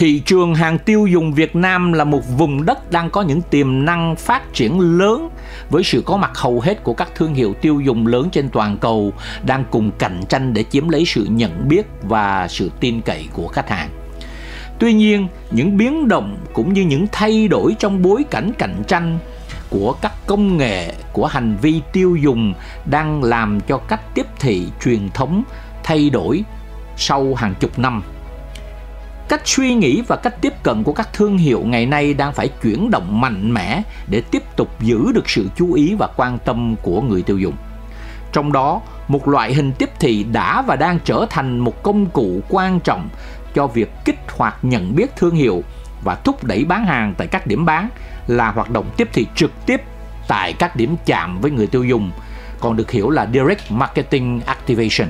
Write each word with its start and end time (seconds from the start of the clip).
Thị 0.00 0.22
trường 0.26 0.54
hàng 0.54 0.78
tiêu 0.78 1.06
dùng 1.06 1.32
Việt 1.32 1.56
Nam 1.56 1.92
là 1.92 2.04
một 2.04 2.20
vùng 2.38 2.64
đất 2.64 2.90
đang 2.90 3.10
có 3.10 3.22
những 3.22 3.42
tiềm 3.42 3.84
năng 3.84 4.16
phát 4.16 4.42
triển 4.54 4.98
lớn 4.98 5.30
với 5.70 5.84
sự 5.84 6.02
có 6.06 6.16
mặt 6.16 6.30
hầu 6.34 6.60
hết 6.60 6.84
của 6.84 6.94
các 6.94 7.08
thương 7.14 7.34
hiệu 7.34 7.54
tiêu 7.54 7.80
dùng 7.80 8.06
lớn 8.06 8.28
trên 8.32 8.48
toàn 8.48 8.78
cầu 8.78 9.12
đang 9.46 9.64
cùng 9.70 9.90
cạnh 9.98 10.20
tranh 10.28 10.54
để 10.54 10.64
chiếm 10.70 10.88
lấy 10.88 11.04
sự 11.04 11.26
nhận 11.30 11.68
biết 11.68 11.86
và 12.02 12.48
sự 12.48 12.70
tin 12.80 13.00
cậy 13.00 13.28
của 13.32 13.48
khách 13.48 13.68
hàng. 13.68 13.90
Tuy 14.78 14.92
nhiên, 14.92 15.28
những 15.50 15.76
biến 15.76 16.08
động 16.08 16.36
cũng 16.52 16.72
như 16.72 16.82
những 16.82 17.06
thay 17.12 17.48
đổi 17.48 17.76
trong 17.78 18.02
bối 18.02 18.24
cảnh 18.30 18.52
cạnh 18.58 18.82
tranh 18.86 19.18
của 19.70 19.94
các 20.02 20.12
công 20.26 20.56
nghệ 20.56 20.94
của 21.12 21.26
hành 21.26 21.56
vi 21.62 21.80
tiêu 21.92 22.16
dùng 22.16 22.54
đang 22.90 23.24
làm 23.24 23.60
cho 23.60 23.78
cách 23.78 24.14
tiếp 24.14 24.26
thị 24.38 24.66
truyền 24.84 25.08
thống 25.14 25.42
thay 25.84 26.10
đổi 26.10 26.44
sau 26.96 27.34
hàng 27.34 27.54
chục 27.60 27.78
năm 27.78 28.02
cách 29.30 29.42
suy 29.44 29.74
nghĩ 29.74 30.02
và 30.08 30.16
cách 30.16 30.34
tiếp 30.40 30.52
cận 30.62 30.82
của 30.84 30.92
các 30.92 31.12
thương 31.12 31.38
hiệu 31.38 31.62
ngày 31.66 31.86
nay 31.86 32.14
đang 32.14 32.32
phải 32.32 32.48
chuyển 32.62 32.90
động 32.90 33.20
mạnh 33.20 33.54
mẽ 33.54 33.82
để 34.06 34.22
tiếp 34.30 34.42
tục 34.56 34.80
giữ 34.80 35.12
được 35.12 35.30
sự 35.30 35.46
chú 35.56 35.72
ý 35.72 35.94
và 35.98 36.08
quan 36.16 36.38
tâm 36.44 36.76
của 36.82 37.00
người 37.00 37.22
tiêu 37.22 37.38
dùng 37.38 37.54
trong 38.32 38.52
đó 38.52 38.80
một 39.08 39.28
loại 39.28 39.54
hình 39.54 39.72
tiếp 39.72 39.90
thị 40.00 40.24
đã 40.32 40.62
và 40.62 40.76
đang 40.76 40.98
trở 41.04 41.26
thành 41.30 41.58
một 41.58 41.82
công 41.82 42.06
cụ 42.06 42.40
quan 42.48 42.80
trọng 42.80 43.08
cho 43.54 43.66
việc 43.66 43.90
kích 44.04 44.18
hoạt 44.36 44.58
nhận 44.62 44.96
biết 44.96 45.16
thương 45.16 45.34
hiệu 45.34 45.62
và 46.04 46.14
thúc 46.14 46.44
đẩy 46.44 46.64
bán 46.64 46.84
hàng 46.84 47.14
tại 47.18 47.26
các 47.26 47.46
điểm 47.46 47.64
bán 47.64 47.88
là 48.26 48.50
hoạt 48.50 48.70
động 48.70 48.90
tiếp 48.96 49.08
thị 49.12 49.26
trực 49.34 49.66
tiếp 49.66 49.82
tại 50.28 50.52
các 50.52 50.76
điểm 50.76 50.96
chạm 51.06 51.40
với 51.40 51.50
người 51.50 51.66
tiêu 51.66 51.84
dùng, 51.84 52.10
còn 52.60 52.76
được 52.76 52.90
hiểu 52.90 53.10
là 53.10 53.28
Direct 53.32 53.70
Marketing 53.70 54.40
Activation. 54.46 55.08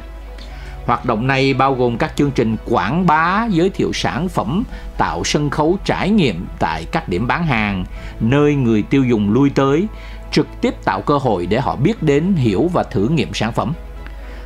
Hoạt 0.86 1.04
động 1.04 1.26
này 1.26 1.54
bao 1.54 1.74
gồm 1.74 1.98
các 1.98 2.12
chương 2.16 2.30
trình 2.30 2.56
quảng 2.64 3.06
bá, 3.06 3.46
giới 3.50 3.70
thiệu 3.70 3.92
sản 3.92 4.28
phẩm, 4.28 4.64
tạo 4.98 5.24
sân 5.24 5.50
khấu 5.50 5.78
trải 5.84 6.10
nghiệm 6.10 6.46
tại 6.58 6.84
các 6.92 7.08
điểm 7.08 7.26
bán 7.26 7.46
hàng, 7.46 7.84
nơi 8.20 8.54
người 8.54 8.82
tiêu 8.82 9.04
dùng 9.04 9.32
lui 9.32 9.50
tới, 9.50 9.86
trực 10.32 10.46
tiếp 10.60 10.74
tạo 10.84 11.00
cơ 11.00 11.18
hội 11.18 11.46
để 11.46 11.60
họ 11.60 11.76
biết 11.76 12.02
đến, 12.02 12.34
hiểu 12.34 12.70
và 12.72 12.82
thử 12.82 13.08
nghiệm 13.08 13.34
sản 13.34 13.52
phẩm. 13.52 13.72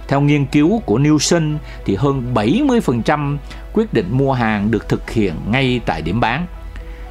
Theo 0.08 0.20
nghiên 0.20 0.46
cứu 0.46 0.80
của 0.80 0.98
Nielsen 0.98 1.58
thì 1.84 1.94
hơn 1.94 2.34
70% 2.34 3.36
quyết 3.72 3.94
định 3.94 4.06
mua 4.10 4.32
hàng 4.32 4.70
được 4.70 4.88
thực 4.88 5.10
hiện 5.10 5.34
ngay 5.48 5.80
tại 5.86 6.02
điểm 6.02 6.20
bán. 6.20 6.46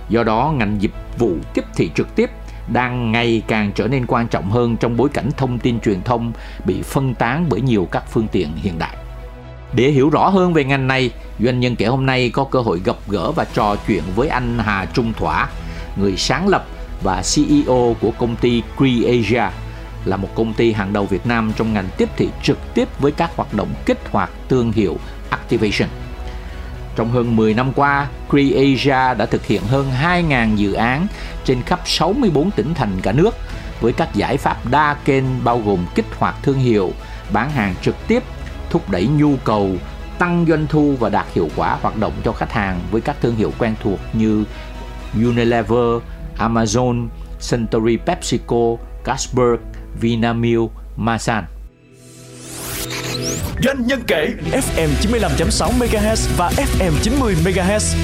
Do 0.09 0.23
đó, 0.23 0.53
ngành 0.57 0.81
dịch 0.81 0.93
vụ 1.17 1.35
tiếp 1.53 1.63
thị 1.75 1.89
trực 1.95 2.15
tiếp 2.15 2.29
đang 2.67 3.11
ngày 3.11 3.41
càng 3.47 3.71
trở 3.75 3.87
nên 3.87 4.05
quan 4.07 4.27
trọng 4.27 4.49
hơn 4.51 4.77
trong 4.77 4.97
bối 4.97 5.09
cảnh 5.09 5.29
thông 5.37 5.59
tin 5.59 5.79
truyền 5.79 6.01
thông 6.01 6.31
bị 6.65 6.81
phân 6.81 7.13
tán 7.13 7.45
bởi 7.49 7.61
nhiều 7.61 7.87
các 7.91 8.03
phương 8.11 8.27
tiện 8.31 8.55
hiện 8.55 8.79
đại. 8.79 8.97
Để 9.75 9.89
hiểu 9.89 10.09
rõ 10.09 10.29
hơn 10.29 10.53
về 10.53 10.63
ngành 10.63 10.87
này, 10.87 11.11
doanh 11.39 11.59
nhân 11.59 11.75
kể 11.75 11.85
hôm 11.85 12.05
nay 12.05 12.29
có 12.29 12.43
cơ 12.43 12.59
hội 12.59 12.81
gặp 12.85 12.95
gỡ 13.07 13.31
và 13.31 13.45
trò 13.53 13.75
chuyện 13.87 14.03
với 14.15 14.27
anh 14.27 14.59
Hà 14.59 14.85
Trung 14.85 15.13
Thỏa, 15.13 15.49
người 15.95 16.17
sáng 16.17 16.47
lập 16.47 16.65
và 17.03 17.23
CEO 17.35 17.95
của 18.01 18.11
công 18.19 18.35
ty 18.35 18.61
CreAsia, 18.77 19.49
là 20.05 20.17
một 20.17 20.29
công 20.35 20.53
ty 20.53 20.71
hàng 20.73 20.93
đầu 20.93 21.05
Việt 21.05 21.25
Nam 21.25 21.53
trong 21.55 21.73
ngành 21.73 21.87
tiếp 21.97 22.09
thị 22.17 22.29
trực 22.43 22.57
tiếp 22.73 22.87
với 22.99 23.11
các 23.11 23.31
hoạt 23.35 23.53
động 23.53 23.73
kích 23.85 23.99
hoạt 24.11 24.31
thương 24.49 24.71
hiệu 24.71 24.97
Activation. 25.29 25.89
Trong 26.95 27.11
hơn 27.11 27.35
10 27.35 27.53
năm 27.53 27.73
qua, 27.75 28.07
CreAsia 28.29 29.13
đã 29.17 29.25
thực 29.25 29.45
hiện 29.45 29.61
hơn 29.63 29.91
2.000 30.03 30.55
dự 30.55 30.73
án 30.73 31.07
trên 31.45 31.61
khắp 31.61 31.79
64 31.85 32.51
tỉnh 32.51 32.73
thành 32.73 32.99
cả 33.03 33.11
nước 33.11 33.35
với 33.81 33.93
các 33.93 34.15
giải 34.15 34.37
pháp 34.37 34.57
đa 34.71 34.93
kênh 35.05 35.23
bao 35.43 35.61
gồm 35.65 35.85
kích 35.95 36.05
hoạt 36.19 36.35
thương 36.43 36.59
hiệu, 36.59 36.91
bán 37.33 37.51
hàng 37.51 37.75
trực 37.81 37.95
tiếp, 38.07 38.23
thúc 38.73 38.89
đẩy 38.89 39.07
nhu 39.07 39.35
cầu, 39.43 39.69
tăng 40.19 40.45
doanh 40.49 40.67
thu 40.67 40.95
và 40.99 41.09
đạt 41.09 41.25
hiệu 41.33 41.49
quả 41.55 41.77
hoạt 41.81 41.97
động 41.97 42.13
cho 42.23 42.31
khách 42.31 42.51
hàng 42.51 42.79
với 42.91 43.01
các 43.01 43.15
thương 43.21 43.35
hiệu 43.35 43.51
quen 43.59 43.75
thuộc 43.83 43.99
như 44.13 44.43
Unilever, 45.13 46.01
Amazon, 46.37 47.07
Suntory 47.39 47.97
PepsiCo, 47.97 48.75
Carlsberg, 49.03 49.61
Vinamilk, 50.01 50.71
Masan. 50.97 51.43
Doanh 53.63 53.87
nhân 53.87 54.01
kể 54.07 54.33
FM 54.51 54.89
95.6 55.01 55.69
MHz 55.79 56.29
và 56.37 56.51
FM 56.55 56.91
90 57.01 57.35
MHz. 57.43 57.97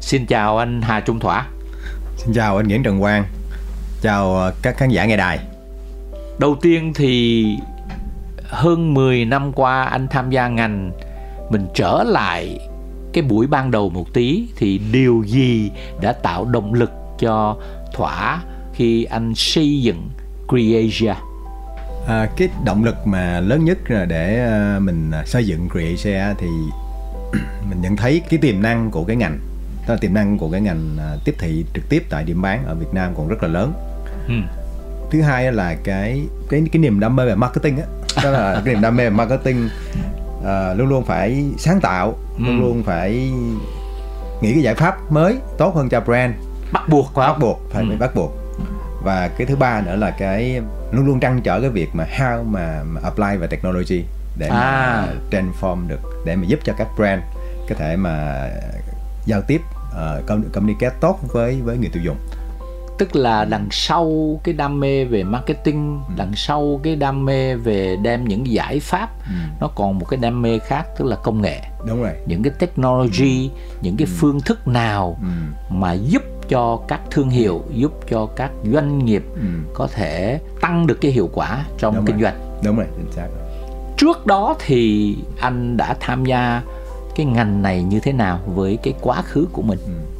Xin 0.00 0.26
chào 0.26 0.58
anh 0.58 0.82
Hà 0.82 1.00
Trung 1.00 1.20
Thỏa. 1.20 1.48
Xin 2.16 2.34
chào 2.34 2.56
anh 2.56 2.68
Nguyễn 2.68 2.82
Trần 2.82 3.00
Quang. 3.00 3.24
Chào 4.02 4.36
ờ, 4.36 4.54
các 4.62 4.76
khán 4.76 4.88
giả 4.88 5.04
nghe 5.04 5.16
đài. 5.16 5.38
Đầu 6.38 6.56
tiên 6.62 6.92
thì 6.94 7.44
hơn 8.52 8.94
10 8.94 9.24
năm 9.24 9.52
qua 9.52 9.82
anh 9.82 10.08
tham 10.08 10.30
gia 10.30 10.48
ngành 10.48 10.92
mình 11.50 11.66
trở 11.74 12.04
lại 12.06 12.58
cái 13.12 13.22
buổi 13.22 13.46
ban 13.46 13.70
đầu 13.70 13.90
một 13.90 14.06
tí 14.14 14.48
thì 14.56 14.80
điều 14.92 15.22
gì 15.26 15.70
đã 16.00 16.12
tạo 16.12 16.44
động 16.44 16.74
lực 16.74 16.90
cho 17.18 17.56
Thỏa 17.94 18.42
khi 18.74 19.04
anh 19.04 19.34
xây 19.34 19.82
dựng 19.82 20.08
Creasia? 20.48 21.14
À, 22.08 22.28
cái 22.36 22.48
động 22.64 22.84
lực 22.84 23.06
mà 23.06 23.40
lớn 23.40 23.64
nhất 23.64 23.78
để 24.08 24.46
ờ, 24.46 24.80
mình 24.80 25.10
xây 25.26 25.46
dựng 25.46 25.68
Creasia 25.70 26.34
thì 26.38 26.46
mình 27.68 27.80
nhận 27.80 27.96
thấy 27.96 28.22
cái 28.30 28.38
tiềm 28.38 28.62
năng 28.62 28.90
của 28.90 29.04
cái 29.04 29.16
ngành 29.16 29.38
đó 29.88 29.94
là 29.94 29.98
tiềm 30.00 30.14
năng 30.14 30.38
của 30.38 30.50
cái 30.50 30.60
ngành 30.60 30.96
à, 30.98 31.16
tiếp 31.24 31.34
thị 31.38 31.64
trực 31.74 31.88
tiếp 31.88 32.02
tại 32.10 32.24
điểm 32.24 32.42
bán 32.42 32.64
ở 32.66 32.74
Việt 32.74 32.86
Nam 32.92 33.12
còn 33.16 33.28
rất 33.28 33.42
là 33.42 33.48
lớn 33.48 33.72
ừ. 34.28 34.34
thứ 35.10 35.22
hai 35.22 35.52
là 35.52 35.74
cái 35.84 36.22
cái 36.48 36.62
cái 36.72 36.80
niềm 36.80 37.00
đam 37.00 37.16
mê 37.16 37.26
về 37.26 37.34
marketing 37.34 37.76
á 37.76 37.84
đó 38.24 38.30
là 38.30 38.62
cái 38.64 38.74
niềm 38.74 38.82
đam 38.82 38.96
mê 38.96 39.10
marketing 39.10 39.68
uh, 40.38 40.78
luôn 40.78 40.88
luôn 40.88 41.04
phải 41.04 41.44
sáng 41.58 41.80
tạo 41.80 42.14
ừ. 42.38 42.44
luôn 42.46 42.60
luôn 42.60 42.82
phải 42.82 43.32
nghĩ 44.40 44.52
cái 44.52 44.62
giải 44.62 44.74
pháp 44.74 45.12
mới 45.12 45.38
tốt 45.58 45.74
hơn 45.74 45.88
cho 45.88 46.00
brand 46.00 46.34
bắt 46.72 46.88
buộc 46.88 47.10
phải 47.14 47.28
bắt 47.28 47.38
buộc 47.38 47.60
phải, 47.70 47.82
ừ. 47.82 47.88
phải 47.88 47.98
bắt 47.98 48.14
buộc 48.14 48.32
và 49.04 49.30
cái 49.38 49.46
thứ 49.46 49.56
ba 49.56 49.80
nữa 49.80 49.96
là 49.96 50.10
cái 50.10 50.60
luôn 50.92 51.06
luôn 51.06 51.20
trăn 51.20 51.40
trở 51.42 51.60
cái 51.60 51.70
việc 51.70 51.90
mà 51.92 52.06
how 52.18 52.44
mà, 52.44 52.82
mà 52.84 53.00
apply 53.04 53.36
về 53.40 53.46
technology 53.46 54.04
để 54.38 54.48
à. 54.48 55.06
mà 55.06 55.12
transform 55.30 55.88
được 55.88 56.00
để 56.26 56.36
mà 56.36 56.44
giúp 56.46 56.60
cho 56.64 56.72
các 56.78 56.88
brand 56.96 57.22
có 57.68 57.74
thể 57.78 57.96
mà 57.96 58.48
giao 59.26 59.42
tiếp 59.42 59.60
uh, 59.92 60.52
communicate 60.52 60.96
tốt 61.00 61.18
với 61.32 61.60
với 61.64 61.76
người 61.76 61.90
tiêu 61.92 62.02
dùng 62.02 62.16
tức 63.02 63.16
là 63.16 63.44
đằng 63.44 63.68
sau 63.70 64.40
cái 64.44 64.54
đam 64.54 64.80
mê 64.80 65.04
về 65.04 65.22
marketing 65.24 66.00
ừ. 66.08 66.14
đằng 66.16 66.32
sau 66.36 66.80
cái 66.82 66.96
đam 66.96 67.24
mê 67.24 67.54
về 67.54 67.96
đem 68.02 68.24
những 68.28 68.46
giải 68.46 68.80
pháp 68.80 69.08
ừ. 69.26 69.32
nó 69.60 69.68
còn 69.74 69.98
một 69.98 70.06
cái 70.08 70.18
đam 70.22 70.42
mê 70.42 70.58
khác 70.58 70.86
tức 70.98 71.04
là 71.04 71.16
công 71.16 71.42
nghệ 71.42 71.60
đúng 71.88 72.02
rồi 72.02 72.12
những 72.26 72.42
cái 72.42 72.52
technology 72.58 73.50
ừ. 73.54 73.78
những 73.82 73.96
cái 73.96 74.06
ừ. 74.06 74.12
phương 74.18 74.40
thức 74.40 74.68
nào 74.68 75.16
ừ. 75.22 75.28
mà 75.74 75.92
giúp 75.92 76.22
cho 76.48 76.80
các 76.88 77.00
thương 77.10 77.30
hiệu 77.30 77.62
giúp 77.70 77.92
cho 78.10 78.26
các 78.26 78.50
doanh 78.72 79.04
nghiệp 79.04 79.22
ừ. 79.34 79.42
có 79.74 79.88
thể 79.92 80.40
tăng 80.60 80.86
được 80.86 81.00
cái 81.00 81.10
hiệu 81.10 81.30
quả 81.32 81.64
trong 81.78 81.94
đúng 81.96 82.04
kinh 82.04 82.18
rồi. 82.18 82.22
doanh 82.22 82.60
đúng 82.64 82.76
rồi 82.76 82.86
chính 82.96 83.12
xác 83.12 83.26
trước 83.96 84.26
đó 84.26 84.56
thì 84.66 85.16
anh 85.40 85.76
đã 85.76 85.96
tham 86.00 86.24
gia 86.24 86.62
cái 87.16 87.26
ngành 87.26 87.62
này 87.62 87.82
như 87.82 88.00
thế 88.00 88.12
nào 88.12 88.40
với 88.46 88.78
cái 88.82 88.94
quá 89.00 89.22
khứ 89.22 89.46
của 89.52 89.62
mình 89.62 89.78
ừ. 89.86 90.11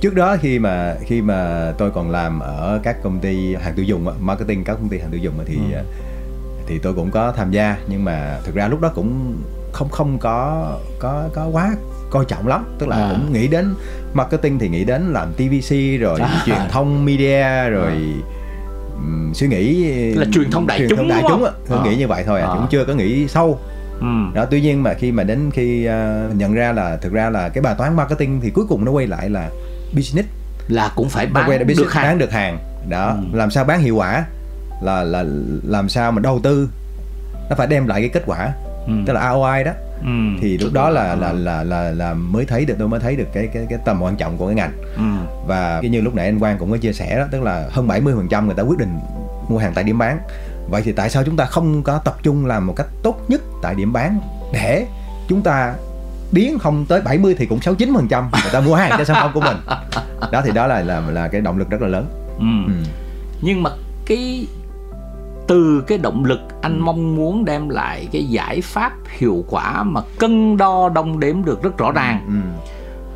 Trước 0.00 0.14
đó 0.14 0.36
khi 0.40 0.58
mà 0.58 0.94
khi 1.06 1.22
mà 1.22 1.72
tôi 1.78 1.90
còn 1.90 2.10
làm 2.10 2.40
ở 2.40 2.80
các 2.82 2.96
công 3.02 3.18
ty 3.18 3.54
hàng 3.54 3.74
tiêu 3.74 3.84
dùng 3.84 4.06
marketing 4.20 4.64
các 4.64 4.74
công 4.74 4.88
ty 4.88 4.98
hàng 4.98 5.10
tiêu 5.10 5.20
dùng 5.20 5.34
thì 5.46 5.58
ừ. 5.72 5.80
thì 6.66 6.78
tôi 6.78 6.94
cũng 6.94 7.10
có 7.10 7.32
tham 7.32 7.50
gia 7.50 7.76
nhưng 7.88 8.04
mà 8.04 8.38
thực 8.44 8.54
ra 8.54 8.68
lúc 8.68 8.80
đó 8.80 8.92
cũng 8.94 9.36
không 9.72 9.88
không 9.88 10.18
có 10.18 10.72
có 10.98 11.28
có 11.34 11.46
quá 11.52 11.76
coi 12.10 12.24
trọng 12.24 12.46
lắm 12.46 12.64
tức 12.78 12.88
là 12.88 12.96
à. 12.96 13.08
cũng 13.10 13.32
nghĩ 13.32 13.48
đến 13.48 13.74
marketing 14.14 14.58
thì 14.58 14.68
nghĩ 14.68 14.84
đến 14.84 15.12
làm 15.12 15.32
TVC 15.32 16.00
rồi 16.00 16.20
à. 16.20 16.42
truyền 16.46 16.58
thông 16.70 17.04
media 17.04 17.68
rồi 17.70 17.92
à. 18.96 19.32
suy 19.34 19.48
nghĩ 19.48 19.84
là 20.14 20.24
truyền 20.32 20.50
thông 20.50 20.66
đại 20.66 20.78
truyền 20.78 20.88
chúng 20.88 20.98
thông 20.98 21.08
đại 21.08 21.22
chúng 21.28 21.46
tôi 21.68 21.78
à. 21.78 21.84
nghĩ 21.84 21.96
như 21.96 22.08
vậy 22.08 22.24
thôi 22.26 22.40
à. 22.40 22.48
cũng 22.54 22.66
chưa 22.70 22.84
có 22.84 22.94
nghĩ 22.94 23.28
sâu 23.28 23.58
ừ. 24.00 24.06
đó 24.34 24.44
tuy 24.50 24.60
nhiên 24.60 24.82
mà 24.82 24.94
khi 24.94 25.12
mà 25.12 25.24
đến 25.24 25.50
khi 25.50 25.88
uh, 25.88 26.36
nhận 26.36 26.54
ra 26.54 26.72
là 26.72 26.96
thực 26.96 27.12
ra 27.12 27.30
là 27.30 27.48
cái 27.48 27.62
bài 27.62 27.74
toán 27.78 27.96
marketing 27.96 28.40
thì 28.40 28.50
cuối 28.50 28.64
cùng 28.68 28.84
nó 28.84 28.92
quay 28.92 29.06
lại 29.06 29.30
là 29.30 29.50
business. 29.96 30.28
Là 30.68 30.92
cũng 30.96 31.08
phải 31.08 31.26
bán 31.26 31.50
được 31.58 31.64
business, 31.64 31.94
hàng. 31.94 32.04
bán 32.04 32.18
được 32.18 32.32
hàng. 32.32 32.58
Đó 32.88 33.08
ừ. 33.08 33.38
làm 33.38 33.50
sao 33.50 33.64
bán 33.64 33.80
hiệu 33.80 33.96
quả? 33.96 34.24
Là 34.82 35.04
là 35.04 35.24
làm 35.62 35.88
sao 35.88 36.12
mà 36.12 36.20
đầu 36.20 36.40
tư? 36.42 36.68
Nó 37.50 37.56
phải 37.56 37.66
đem 37.66 37.86
lại 37.86 38.00
cái 38.00 38.08
kết 38.08 38.22
quả. 38.26 38.52
Ừ. 38.86 38.92
tức 39.06 39.12
là 39.12 39.32
ROI 39.32 39.64
đó. 39.64 39.72
Ừ, 40.02 40.40
thì 40.40 40.58
lúc 40.58 40.72
đó 40.72 40.90
là 40.90 41.14
là 41.14 41.28
ừ. 41.28 41.36
là 41.36 41.64
là 41.64 41.90
là 41.90 42.14
mới 42.14 42.44
thấy 42.44 42.64
được 42.64 42.74
tôi 42.78 42.88
mới 42.88 43.00
thấy 43.00 43.16
được 43.16 43.28
cái 43.32 43.48
cái 43.54 43.66
cái 43.70 43.78
tầm 43.84 44.02
quan 44.02 44.16
trọng 44.16 44.38
của 44.38 44.46
cái 44.46 44.54
ngành. 44.54 44.72
Ừ. 44.96 45.02
và 45.46 45.80
như 45.82 46.00
lúc 46.00 46.14
nãy 46.14 46.26
anh 46.26 46.40
Quang 46.40 46.58
cũng 46.58 46.70
có 46.70 46.76
chia 46.76 46.92
sẻ 46.92 47.16
đó 47.18 47.24
tức 47.30 47.42
là 47.42 47.68
hơn 47.70 47.88
70% 47.88 48.46
người 48.46 48.54
ta 48.54 48.62
quyết 48.62 48.78
định 48.78 48.98
mua 49.48 49.58
hàng 49.58 49.72
tại 49.74 49.84
điểm 49.84 49.98
bán. 49.98 50.18
Vậy 50.70 50.82
thì 50.84 50.92
tại 50.92 51.10
sao 51.10 51.24
chúng 51.24 51.36
ta 51.36 51.44
không 51.44 51.82
có 51.82 51.98
tập 51.98 52.16
trung 52.22 52.46
làm 52.46 52.66
một 52.66 52.74
cách 52.76 52.86
tốt 53.02 53.20
nhất 53.28 53.40
tại 53.62 53.74
điểm 53.74 53.92
bán 53.92 54.20
để 54.52 54.86
chúng 55.28 55.42
ta 55.42 55.74
biến 56.32 56.58
không 56.58 56.84
tới 56.88 57.00
70 57.00 57.34
thì 57.38 57.46
cũng 57.46 57.60
69 57.60 57.94
phần 57.94 58.08
trăm 58.08 58.28
người 58.42 58.52
ta 58.52 58.60
mua 58.60 58.74
hàng 58.74 58.92
trên 58.96 59.06
sản 59.06 59.16
phẩm 59.22 59.30
của 59.34 59.40
mình 59.40 59.56
đó 60.32 60.42
thì 60.44 60.52
đó 60.52 60.66
là 60.66 60.80
là 60.80 61.00
là 61.10 61.28
cái 61.28 61.40
động 61.40 61.58
lực 61.58 61.70
rất 61.70 61.82
là 61.82 61.88
lớn 61.88 62.06
Ừ. 62.38 62.72
ừ. 62.72 62.72
nhưng 63.40 63.62
mà 63.62 63.70
cái 64.06 64.46
từ 65.48 65.84
cái 65.86 65.98
động 65.98 66.24
lực 66.24 66.40
anh 66.62 66.78
mong 66.80 67.16
muốn 67.16 67.44
đem 67.44 67.68
lại 67.68 68.08
cái 68.12 68.24
giải 68.24 68.60
pháp 68.60 68.92
hiệu 69.18 69.44
quả 69.48 69.82
mà 69.82 70.00
cân 70.18 70.56
đo 70.56 70.88
đong 70.88 71.20
đếm 71.20 71.44
được 71.44 71.62
rất 71.62 71.78
rõ 71.78 71.92
ràng 71.92 72.20
Ừ. 72.26 72.62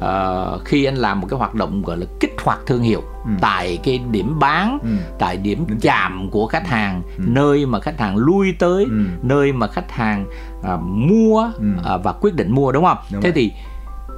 Ờ, 0.00 0.58
khi 0.64 0.84
anh 0.84 0.94
làm 0.96 1.20
một 1.20 1.26
cái 1.30 1.38
hoạt 1.38 1.54
động 1.54 1.82
gọi 1.82 1.96
là 1.96 2.06
kích 2.20 2.29
hoạt 2.44 2.58
thương 2.66 2.82
hiệu 2.82 3.02
Ừ. 3.24 3.30
tại 3.40 3.78
cái 3.84 4.00
điểm 4.10 4.38
bán 4.38 4.78
Ừ. 4.82 4.88
tại 5.18 5.36
điểm 5.36 5.66
chạm 5.80 6.28
của 6.30 6.46
khách 6.46 6.66
hàng 6.68 7.02
Ừ. 7.18 7.24
nơi 7.26 7.66
mà 7.66 7.80
khách 7.80 7.98
hàng 7.98 8.16
lui 8.16 8.54
tới 8.58 8.84
Ừ. 8.84 9.04
nơi 9.22 9.52
mà 9.52 9.66
khách 9.66 9.90
hàng 9.90 10.26
à, 10.64 10.76
mua 10.82 11.50
Ừ. 11.58 11.64
à, 11.84 11.96
và 11.96 12.12
quyết 12.12 12.34
định 12.34 12.52
mua 12.54 12.72
đúng 12.72 12.84
không 12.84 12.98
Đúng 13.12 13.22
thế 13.22 13.28
rồi. 13.28 13.32
thì 13.34 13.52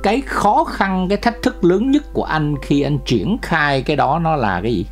cái 0.02 0.20
khó 0.26 0.64
khăn 0.64 1.06
cái 1.08 1.18
thách 1.18 1.42
thức 1.42 1.64
lớn 1.64 1.90
nhất 1.90 2.02
của 2.12 2.24
anh 2.24 2.54
khi 2.62 2.82
anh 2.82 2.98
triển 3.04 3.36
khai 3.42 3.82
cái 3.82 3.96
đó 3.96 4.18
nó 4.22 4.36
là 4.36 4.60
cái 4.62 4.72
gì 4.74 4.86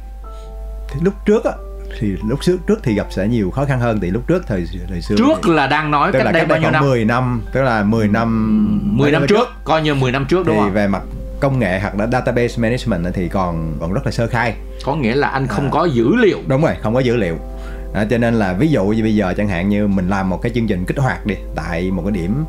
thì 0.91 1.01
lúc 1.03 1.15
trước 1.27 1.45
á 1.45 1.53
thì 2.01 2.09
lúc 2.29 2.39
trước 2.43 2.59
trước 2.67 2.81
thì 2.83 2.95
gặp 2.95 3.07
sẽ 3.11 3.29
nhiều 3.29 3.51
khó 3.51 3.65
khăn 3.65 3.81
hơn 3.81 4.01
thì 4.01 4.11
lúc 4.11 4.23
trước 4.27 4.47
thời 4.47 4.67
thời 4.89 5.03
xưa 5.03 5.15
trước 5.19 5.39
thì, 5.45 5.53
là 5.53 5.67
đang 5.67 5.91
nói 5.91 6.13
tức 6.13 6.19
cách 6.19 6.27
là 6.27 6.33
đây 6.33 6.41
cách 6.41 6.49
bao 6.49 6.59
nhiêu 6.61 6.71
năm 6.71 6.85
10 6.85 7.05
năm 7.05 7.43
tức 7.53 7.63
là 7.63 7.83
10 7.85 8.09
năm 8.09 8.97
10 8.99 9.11
năm 9.13 9.27
trước 9.29 9.49
coi 9.65 9.83
như 9.83 9.95
10 9.95 10.13
năm 10.13 10.25
trước 10.29 10.47
đúng 10.47 10.57
thì 10.57 10.63
không 10.63 10.73
về 10.73 10.87
mặt 10.89 11.03
công 11.41 11.59
nghệ 11.59 11.79
hoặc 11.81 11.95
là 11.99 12.07
database 12.07 12.63
management 12.63 13.15
thì 13.15 13.29
còn 13.29 13.77
còn 13.81 13.93
rất 13.93 14.01
là 14.05 14.11
sơ 14.13 14.27
khai 14.27 14.55
có 14.85 14.95
nghĩa 14.97 15.15
là 15.15 15.29
anh 15.29 15.47
không 15.47 15.65
À. 15.65 15.71
có 15.73 15.85
dữ 15.85 16.17
liệu 16.17 16.39
đúng 16.47 16.63
rồi 16.63 16.75
không 16.83 16.95
có 16.95 17.01
dữ 17.01 17.17
liệu 17.17 17.37
đó, 17.95 18.03
cho 18.11 18.19
nên 18.19 18.35
là 18.35 18.53
ví 18.53 18.69
dụ 18.69 18.85
như 18.85 19.03
bây 19.03 19.15
giờ 19.15 19.35
chẳng 19.37 19.49
hạn 19.49 19.69
như 19.69 19.87
mình 19.87 20.09
làm 20.09 20.29
một 20.31 20.43
cái 20.43 20.53
chương 20.55 20.67
trình 20.67 20.85
kích 20.85 20.99
hoạt 20.99 21.27
đi 21.27 21.35
tại 21.55 21.91
một 21.91 22.03
cái 22.05 22.13
điểm 22.13 22.45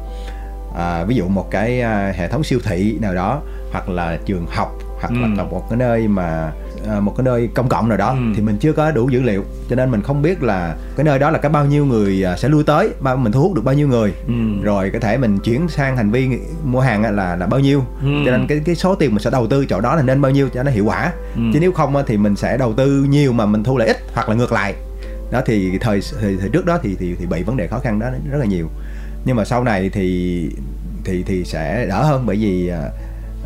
à, 0.77 1.03
ví 1.03 1.15
dụ 1.15 1.27
một 1.27 1.51
cái 1.51 1.81
à, 1.81 2.13
hệ 2.17 2.27
thống 2.27 2.43
siêu 2.43 2.59
thị 2.63 2.97
nào 3.01 3.13
đó 3.15 3.41
hoặc 3.71 3.89
là 3.89 4.17
trường 4.25 4.45
học 4.49 4.71
hoặc 4.99 5.09
Ừ. 5.09 5.15
là 5.37 5.43
một 5.43 5.63
cái 5.69 5.77
nơi 5.77 6.07
mà 6.07 6.23
à, 6.23 6.51
một 7.01 7.13
cái 7.17 7.23
nơi 7.25 7.49
công 7.53 7.69
cộng 7.69 7.89
nào 7.89 7.97
đó 7.97 8.09
Ừ. 8.11 8.17
thì 8.35 8.41
mình 8.41 8.57
chưa 8.57 8.73
có 8.73 8.91
đủ 8.91 9.09
dữ 9.09 9.21
liệu 9.21 9.43
cho 9.69 9.75
nên 9.75 9.91
mình 9.91 10.01
không 10.01 10.21
biết 10.21 10.43
là 10.43 10.75
cái 10.97 11.03
nơi 11.03 11.19
đó 11.19 11.29
là 11.29 11.37
có 11.37 11.49
bao 11.49 11.65
nhiêu 11.65 11.85
người 11.85 12.23
à, 12.25 12.37
sẽ 12.37 12.49
lui 12.49 12.63
tới 12.63 12.89
bao 13.01 13.17
mình 13.17 13.31
thu 13.31 13.41
hút 13.41 13.53
được 13.53 13.61
bao 13.65 13.75
nhiêu 13.75 13.87
người 13.87 14.13
Ừ. 14.27 14.33
rồi 14.63 14.89
có 14.93 14.99
thể 14.99 15.17
mình 15.17 15.37
chuyển 15.39 15.67
sang 15.67 15.97
hành 15.97 16.11
vi 16.11 16.29
mua 16.65 16.79
hàng 16.79 17.15
là 17.15 17.35
là 17.35 17.45
bao 17.47 17.59
nhiêu 17.59 17.83
Ừ. 18.01 18.07
cho 18.25 18.31
nên 18.31 18.47
cái 18.47 18.61
cái 18.65 18.75
số 18.75 18.95
tiền 18.95 19.09
mình 19.11 19.19
sẽ 19.23 19.29
đầu 19.29 19.47
tư 19.47 19.65
chỗ 19.65 19.81
đó 19.81 19.95
là 19.95 20.01
nên 20.01 20.21
bao 20.21 20.31
nhiêu 20.31 20.49
cho 20.53 20.63
nó 20.63 20.71
hiệu 20.71 20.85
quả 20.85 21.11
Ừ. 21.35 21.41
chứ 21.53 21.59
nếu 21.59 21.71
không 21.71 21.95
thì 22.07 22.17
mình 22.17 22.35
sẽ 22.35 22.57
đầu 22.57 22.73
tư 22.73 23.05
nhiều 23.09 23.33
mà 23.33 23.45
mình 23.45 23.63
thu 23.63 23.77
lại 23.77 23.87
ít 23.87 23.97
hoặc 24.13 24.29
là 24.29 24.35
ngược 24.35 24.51
lại 24.51 24.73
đó 25.31 25.41
thì 25.45 25.77
thời 25.81 26.01
thời, 26.21 26.37
thời 26.39 26.49
trước 26.49 26.65
đó 26.65 26.79
thì 26.83 26.95
thì 26.99 27.15
thì 27.19 27.25
bị 27.25 27.43
vấn 27.43 27.57
đề 27.57 27.67
khó 27.67 27.79
khăn 27.79 27.99
đó 27.99 28.07
rất 28.31 28.37
là 28.37 28.45
nhiều 28.45 28.67
nhưng 29.25 29.35
mà 29.35 29.45
sau 29.45 29.63
này 29.63 29.89
thì 29.89 30.49
thì 31.03 31.23
thì 31.27 31.43
sẽ 31.45 31.85
đỡ 31.89 32.03
hơn 32.03 32.23
bởi 32.25 32.35
vì 32.35 32.71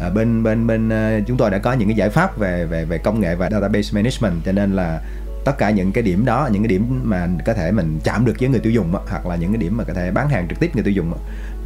à, 0.01 0.09
bên 0.09 0.43
bên 0.43 0.67
bên 0.67 0.89
à, 0.89 1.19
chúng 1.27 1.37
tôi 1.37 1.49
đã 1.51 1.57
có 1.57 1.73
những 1.73 1.87
cái 1.87 1.97
giải 1.97 2.09
pháp 2.09 2.37
về 2.37 2.65
về 2.65 2.85
về 2.85 2.97
công 2.97 3.19
nghệ 3.19 3.35
và 3.35 3.49
database 3.49 3.89
management 3.93 4.45
cho 4.45 4.51
nên 4.51 4.71
là 4.75 5.01
tất 5.45 5.57
cả 5.57 5.69
những 5.69 5.91
cái 5.91 6.03
điểm 6.03 6.25
đó 6.25 6.49
những 6.51 6.61
cái 6.63 6.67
điểm 6.67 7.01
mà 7.03 7.27
có 7.45 7.53
thể 7.53 7.71
mình 7.71 7.99
chạm 8.03 8.25
được 8.25 8.33
với 8.39 8.49
người 8.49 8.59
tiêu 8.59 8.71
dùng 8.71 8.93
hoặc 9.09 9.25
là 9.25 9.35
những 9.35 9.51
cái 9.51 9.57
điểm 9.57 9.77
mà 9.77 9.83
có 9.83 9.93
thể 9.93 10.11
bán 10.11 10.29
hàng 10.29 10.47
trực 10.49 10.59
tiếp 10.59 10.71
người 10.75 10.83
tiêu 10.83 10.93
dùng 10.93 11.13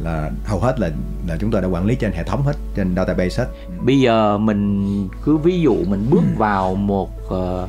là 0.00 0.30
hầu 0.44 0.60
hết 0.60 0.80
là 0.80 0.90
là 1.28 1.36
chúng 1.40 1.50
tôi 1.50 1.62
đã 1.62 1.68
quản 1.68 1.86
lý 1.86 1.94
trên 1.94 2.12
hệ 2.12 2.22
thống 2.24 2.42
hết 2.42 2.52
trên 2.76 2.96
database 2.96 3.42
hết. 3.44 3.48
Bây 3.84 4.00
giờ 4.00 4.38
mình 4.38 5.08
cứ 5.24 5.36
ví 5.36 5.60
dụ 5.60 5.76
mình 5.88 6.06
bước 6.10 6.22
vào 6.36 6.74
một 6.74 7.28
ờ, 7.28 7.68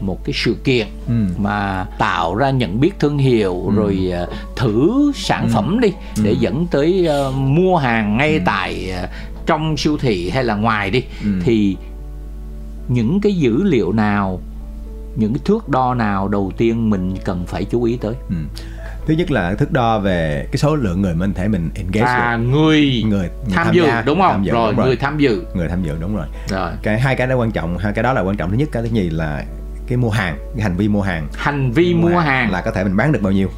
một 0.00 0.24
cái 0.24 0.32
sự 0.36 0.56
kiện 0.64 0.86
Ừ. 1.08 1.14
mà 1.38 1.86
tạo 1.98 2.34
ra 2.34 2.50
nhận 2.50 2.80
biết 2.80 2.90
thương 3.00 3.18
hiệu 3.18 3.62
Ừ. 3.66 3.74
rồi 3.76 4.12
thử 4.56 5.12
sản 5.14 5.48
phẩm 5.52 5.78
đi 5.80 5.92
để 6.22 6.32
dẫn 6.40 6.66
tới 6.70 7.08
mua 7.34 7.76
hàng 7.76 8.16
ngay 8.16 8.40
tại 8.44 8.90
ờ, 8.90 9.08
trong 9.46 9.76
siêu 9.76 9.96
thị 10.00 10.30
hay 10.30 10.44
là 10.44 10.54
ngoài 10.54 10.90
đi 10.90 11.04
Ừ. 11.24 11.28
thì 11.42 11.76
những 12.88 13.20
cái 13.20 13.32
dữ 13.32 13.62
liệu 13.62 13.92
nào 13.92 14.40
những 15.16 15.32
cái 15.34 15.40
thước 15.44 15.68
đo 15.68 15.94
nào 15.94 16.28
đầu 16.28 16.52
tiên 16.56 16.90
mình 16.90 17.16
cần 17.24 17.46
phải 17.46 17.64
chú 17.64 17.82
ý 17.82 17.96
tới 18.00 18.14
Ừ. 18.28 18.34
thứ 19.06 19.14
nhất 19.14 19.30
là 19.30 19.54
thước 19.54 19.72
đo 19.72 19.98
về 19.98 20.46
cái 20.52 20.58
số 20.58 20.76
lượng 20.76 21.02
người 21.02 21.14
mình 21.14 21.34
thể 21.34 21.48
mình 21.48 21.70
engage 21.74 22.00
à 22.00 22.36
được 22.36 22.42
người, 22.44 23.02
người, 23.06 23.18
người 23.18 23.28
tham, 23.54 23.66
tham 23.66 23.74
dự 23.74 23.84
gia, 23.84 24.02
đúng 24.02 24.20
không 24.20 24.32
tham 24.32 24.44
dự, 24.44 24.52
rồi 24.52 24.70
đúng 24.72 24.76
rồi. 24.76 24.86
người 24.86 24.96
tham 24.96 25.18
dự 25.18 25.42
người 25.54 25.68
tham 25.68 25.82
dự 25.82 25.92
đúng 26.00 26.16
rồi 26.16 26.26
rồi 26.48 26.70
cái 26.82 27.00
hai 27.00 27.16
cái 27.16 27.26
đó 27.26 27.36
quan 27.36 27.50
trọng 27.50 27.78
hai 27.78 27.92
cái 27.92 28.02
đó 28.02 28.12
là 28.12 28.20
quan 28.20 28.36
trọng 28.36 28.50
thứ 28.50 28.56
nhất 28.56 28.68
cái 28.72 28.82
thứ 28.82 28.88
nhì 28.92 29.10
là 29.10 29.44
cái 29.86 29.96
mua 29.96 30.10
hàng 30.10 30.36
cái 30.54 30.62
hành 30.62 30.76
vi 30.76 30.88
mua 30.88 31.02
hàng 31.02 31.28
hành 31.34 31.72
vi 31.72 31.94
mua 31.94 32.18
hàng 32.18 32.50
là 32.50 32.60
có 32.60 32.70
thể 32.70 32.84
mình 32.84 32.96
bán 32.96 33.12
được 33.12 33.22
bao 33.22 33.32
nhiêu 33.32 33.48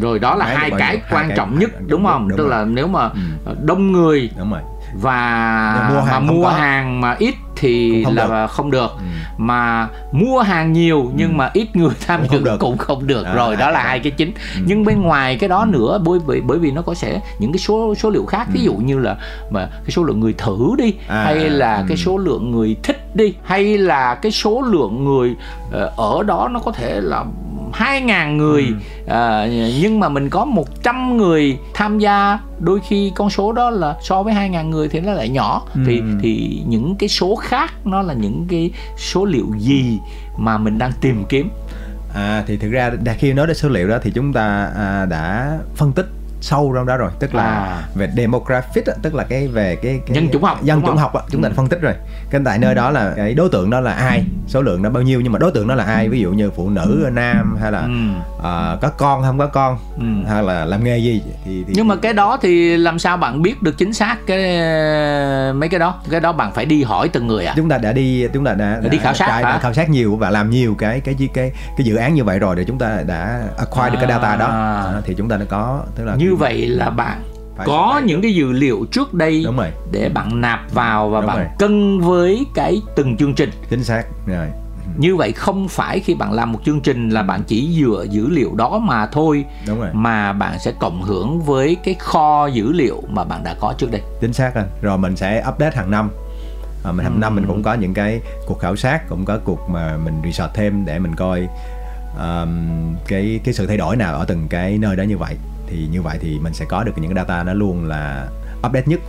rồi 0.00 0.18
đó 0.18 0.34
là 0.34 0.46
hai 0.46 0.70
cái 0.70 0.70
nhiêu? 0.70 0.78
Hai 0.80 1.02
quan 1.10 1.28
cái 1.28 1.36
trọng 1.36 1.50
quan 1.50 1.58
nhất 1.60 1.70
trọng 1.72 1.88
đúng 1.88 2.02
nhất, 2.02 2.10
không 2.12 2.28
đúng 2.28 2.38
tức 2.38 2.44
rồi. 2.48 2.50
là 2.58 2.64
nếu 2.64 2.86
mà 2.88 3.10
Ừ. 3.44 3.54
đông 3.64 3.92
người 3.92 4.30
đúng 4.38 4.50
rồi 4.50 4.60
và 5.00 5.90
mua 5.94 6.00
hàng 6.00 6.26
mà 6.26 6.32
mua 6.32 6.42
có. 6.44 6.50
hàng 6.50 7.00
mà 7.00 7.16
ít 7.18 7.34
thì 7.56 7.90
Cũng 7.90 8.04
không 8.04 8.16
là 8.16 8.26
được. 8.42 8.50
không 8.50 8.70
được 8.70 8.90
Ừ. 8.98 9.02
mà 9.38 9.88
mua 10.12 10.40
hàng 10.40 10.72
nhiều 10.72 11.10
nhưng 11.16 11.36
mà 11.36 11.50
ít 11.52 11.76
người 11.76 11.90
tham 12.06 12.20
Cũng 12.20 12.30
dự 12.38 12.44
được. 12.44 12.56
cũng 12.60 12.78
không 12.78 13.06
được 13.06 13.24
À, 13.26 13.34
rồi 13.34 13.56
đó 13.56 13.70
là 13.70 13.72
cái 13.78 13.84
đó. 13.84 13.88
hai 13.88 13.98
cái 13.98 14.12
chính 14.12 14.32
nhưng 14.66 14.84
bên 14.84 15.02
ngoài 15.02 15.36
cái 15.40 15.48
đó 15.48 15.64
nữa 15.64 16.00
bởi 16.04 16.18
bởi 16.26 16.40
bởi 16.40 16.58
vì 16.58 16.70
nó 16.70 16.82
có 16.82 16.94
sẽ 16.94 17.20
những 17.38 17.52
cái 17.52 17.58
số 17.58 17.94
số 17.94 18.10
liệu 18.10 18.24
khác 18.26 18.46
ví 18.52 18.60
dụ 18.64 18.74
như 18.74 18.98
là 18.98 19.16
mà 19.50 19.66
cái 19.84 19.90
số 19.90 20.02
lượng 20.04 20.20
người 20.20 20.34
thử 20.38 20.58
đi 20.78 20.94
À, 21.08 21.22
hay 21.24 21.34
là 21.50 21.76
ừ. 21.76 21.84
cái 21.88 21.96
số 21.96 22.18
lượng 22.18 22.50
người 22.50 22.76
thích 22.82 23.16
đi 23.16 23.34
hay 23.44 23.78
là 23.78 24.14
cái 24.14 24.32
số 24.32 24.62
lượng 24.62 25.04
người 25.04 25.34
ờ, 25.72 25.92
ở 25.96 26.22
đó 26.22 26.48
nó 26.52 26.60
có 26.60 26.72
thể 26.72 27.00
là 27.00 27.24
2.000 27.78 28.36
người. 28.36 28.66
À, 29.08 29.46
nhưng 29.80 30.00
mà 30.00 30.08
mình 30.08 30.30
có 30.30 30.44
100 30.44 31.16
người 31.16 31.58
tham 31.74 31.98
gia 31.98 32.38
đôi 32.60 32.80
khi 32.88 33.12
con 33.14 33.30
số 33.30 33.52
đó 33.52 33.70
là 33.70 33.96
so 34.02 34.22
với 34.22 34.34
2.000 34.34 34.68
người 34.70 34.88
thì 34.88 35.00
nó 35.00 35.12
lại 35.12 35.28
nhỏ. 35.28 35.62
Thì 35.86 35.98
Ừ. 35.98 36.04
thì 36.22 36.62
những 36.66 36.96
cái 36.98 37.08
số 37.08 37.36
khác 37.36 37.72
nó 37.84 38.02
là 38.02 38.14
những 38.14 38.46
cái 38.50 38.70
số 38.96 39.24
liệu 39.24 39.46
gì 39.58 39.98
mà 40.36 40.58
mình 40.58 40.78
đang 40.78 40.92
tìm 41.00 41.24
kiếm? 41.28 41.48
À 42.14 42.44
thì 42.46 42.56
thực 42.56 42.70
ra 42.70 42.90
khi 43.18 43.32
nói 43.32 43.46
đến 43.46 43.56
số 43.56 43.68
liệu 43.68 43.88
đó 43.88 43.98
thì 44.02 44.10
chúng 44.14 44.32
ta 44.32 44.70
à, 44.76 45.06
đã 45.06 45.58
phân 45.76 45.92
tích 45.92 46.06
sâu 46.44 46.72
trong 46.76 46.86
đó 46.86 46.96
rồi 46.96 47.10
tức 47.18 47.34
là 47.34 47.42
À. 47.44 47.82
về 47.94 48.08
demographic 48.16 48.84
tức 49.02 49.14
là 49.14 49.24
cái 49.24 49.48
về 49.48 49.76
cái, 49.76 50.00
cái 50.06 50.14
Nhân 50.14 50.28
chủng 50.32 50.42
học, 50.42 50.62
dân 50.64 50.80
chủng 50.80 50.88
không? 50.88 50.98
học 50.98 51.12
chúng 51.30 51.42
ta 51.42 51.48
Ừ. 51.48 51.50
đã 51.50 51.54
phân 51.56 51.66
tích 51.68 51.80
rồi 51.80 51.94
cái 52.30 52.40
tại 52.44 52.58
nơi 52.58 52.74
đó 52.74 52.90
là 52.90 53.12
cái 53.16 53.34
đối 53.34 53.48
tượng 53.48 53.70
đó 53.70 53.80
là 53.80 53.92
ai 53.92 54.24
số 54.46 54.62
lượng 54.62 54.82
đó 54.82 54.90
bao 54.90 55.02
nhiêu 55.02 55.20
nhưng 55.20 55.32
mà 55.32 55.38
đối 55.38 55.50
tượng 55.52 55.68
đó 55.68 55.74
là 55.74 55.84
ai 55.84 56.08
ví 56.08 56.20
dụ 56.20 56.30
như 56.30 56.50
phụ 56.56 56.70
nữ 56.70 57.08
nam 57.12 57.56
hay 57.60 57.72
là 57.72 57.80
Ừ. 57.80 57.88
à, 58.48 58.76
có 58.80 58.88
con 58.88 59.22
không 59.22 59.38
có 59.38 59.46
con 59.46 59.78
Ừ. 59.98 60.30
hay 60.30 60.42
là 60.42 60.64
làm 60.64 60.84
nghề 60.84 60.98
gì 60.98 61.22
thì, 61.44 61.64
thì 61.66 61.72
nhưng 61.76 61.88
mà 61.88 61.96
cái 61.96 62.12
đó 62.12 62.38
thì 62.42 62.76
làm 62.76 62.98
sao 62.98 63.16
bạn 63.16 63.42
biết 63.42 63.62
được 63.62 63.78
chính 63.78 63.92
xác 63.92 64.16
cái 64.26 64.38
mấy 65.52 65.68
cái 65.68 65.80
đó 65.80 66.00
cái 66.10 66.20
đó 66.20 66.32
bạn 66.32 66.52
phải 66.52 66.64
đi 66.64 66.82
hỏi 66.82 67.08
từng 67.08 67.26
người 67.26 67.44
à 67.46 67.54
chúng 67.56 67.68
ta 67.68 67.78
đã 67.78 67.92
đi 67.92 68.28
chúng 68.34 68.44
ta 68.44 68.54
đã, 68.54 68.80
Đã 68.82 68.88
đi 68.88 68.98
khảo 68.98 69.14
sát 69.14 69.26
đã, 69.28 69.40
đã 69.42 69.58
khảo 69.58 69.72
sát 69.74 69.90
nhiều 69.90 70.16
và 70.16 70.30
làm 70.30 70.50
nhiều 70.50 70.74
cái 70.78 71.00
cái 71.00 71.14
cái 71.18 71.28
cái, 71.34 71.52
cái 71.76 71.84
dự 71.84 71.96
án 71.96 72.14
như 72.14 72.24
vậy 72.24 72.38
rồi 72.38 72.56
để 72.56 72.64
chúng 72.64 72.78
ta 72.78 72.98
đã 73.06 73.42
acquire 73.58 73.90
được 73.90 73.96
cái 74.00 74.08
data 74.08 74.36
đó 74.36 74.46
À. 74.46 75.00
Thì 75.04 75.14
chúng 75.18 75.28
ta 75.28 75.36
đã 75.36 75.44
có 75.48 75.80
tức 75.96 76.04
là 76.04 76.14
như 76.14 76.33
vậy 76.34 76.66
là 76.66 76.90
bạn 76.90 77.22
Phải- 77.56 77.66
có 77.66 77.90
phải- 77.94 78.02
những 78.02 78.22
cái 78.22 78.34
dữ 78.34 78.52
liệu 78.52 78.86
trước 78.92 79.14
đây 79.14 79.42
đúng 79.44 79.56
rồi. 79.56 79.70
để 79.92 80.08
bạn 80.08 80.40
nạp 80.40 80.60
vào 80.74 81.08
và 81.10 81.20
Đúng 81.20 81.26
bạn 81.28 81.36
rồi. 81.36 81.46
cân 81.58 82.00
với 82.00 82.46
cái 82.54 82.82
từng 82.96 83.16
chương 83.16 83.34
trình. 83.34 83.50
Chính 83.70 83.84
xác. 83.84 84.02
Rồi. 84.26 84.46
Như 84.98 85.16
vậy 85.16 85.32
không 85.32 85.68
phải 85.68 86.00
khi 86.00 86.14
bạn 86.14 86.32
làm 86.32 86.52
một 86.52 86.58
chương 86.64 86.80
trình 86.80 87.10
là 87.10 87.22
bạn 87.22 87.42
chỉ 87.46 87.76
dựa 87.80 88.06
dữ 88.10 88.28
liệu 88.28 88.54
đó 88.54 88.78
mà 88.78 89.06
thôi 89.06 89.44
đúng 89.66 89.80
rồi. 89.80 89.88
mà 89.92 90.32
bạn 90.32 90.58
sẽ 90.58 90.72
cộng 90.78 91.02
hưởng 91.02 91.40
với 91.40 91.76
cái 91.84 91.94
kho 91.98 92.46
dữ 92.46 92.72
liệu 92.72 93.02
mà 93.08 93.24
bạn 93.24 93.44
đã 93.44 93.54
có 93.60 93.74
trước 93.78 93.90
đây. 93.90 94.00
Chính 94.20 94.32
xác 94.32 94.54
anh 94.54 94.66
rồi 94.82 94.98
mình 94.98 95.16
sẽ 95.16 95.44
update 95.48 95.76
hàng 95.76 95.90
năm. 95.90 96.10
À, 96.84 96.92
mình 96.92 97.04
hàng 97.04 97.20
năm 97.20 97.34
mình 97.34 97.44
cũng 97.46 97.62
có 97.62 97.74
những 97.74 97.94
cái 97.94 98.20
cuộc 98.46 98.58
khảo 98.58 98.76
sát 98.76 99.08
cũng 99.08 99.24
có 99.24 99.38
cuộc 99.44 99.70
mà 99.70 99.96
mình 100.04 100.14
research 100.24 100.54
thêm 100.54 100.84
để 100.84 100.98
mình 100.98 101.14
coi 101.14 101.48
um, 102.18 102.94
cái 103.08 103.40
cái 103.44 103.54
sự 103.54 103.66
thay 103.66 103.76
đổi 103.76 103.96
nào 103.96 104.14
ở 104.14 104.24
từng 104.24 104.46
cái 104.48 104.78
nơi 104.78 104.96
đó 104.96 105.02
như 105.02 105.18
vậy 105.18 105.36
thì 105.66 105.88
như 105.90 106.02
vậy 106.02 106.18
thì 106.20 106.38
mình 106.38 106.54
sẽ 106.54 106.64
có 106.64 106.84
được 106.84 106.92
những 106.96 107.14
cái 107.14 107.24
data 107.24 107.42
nó 107.42 107.54
luôn 107.54 107.84
là 107.84 108.28
update 108.66 108.86
nhất 108.86 109.00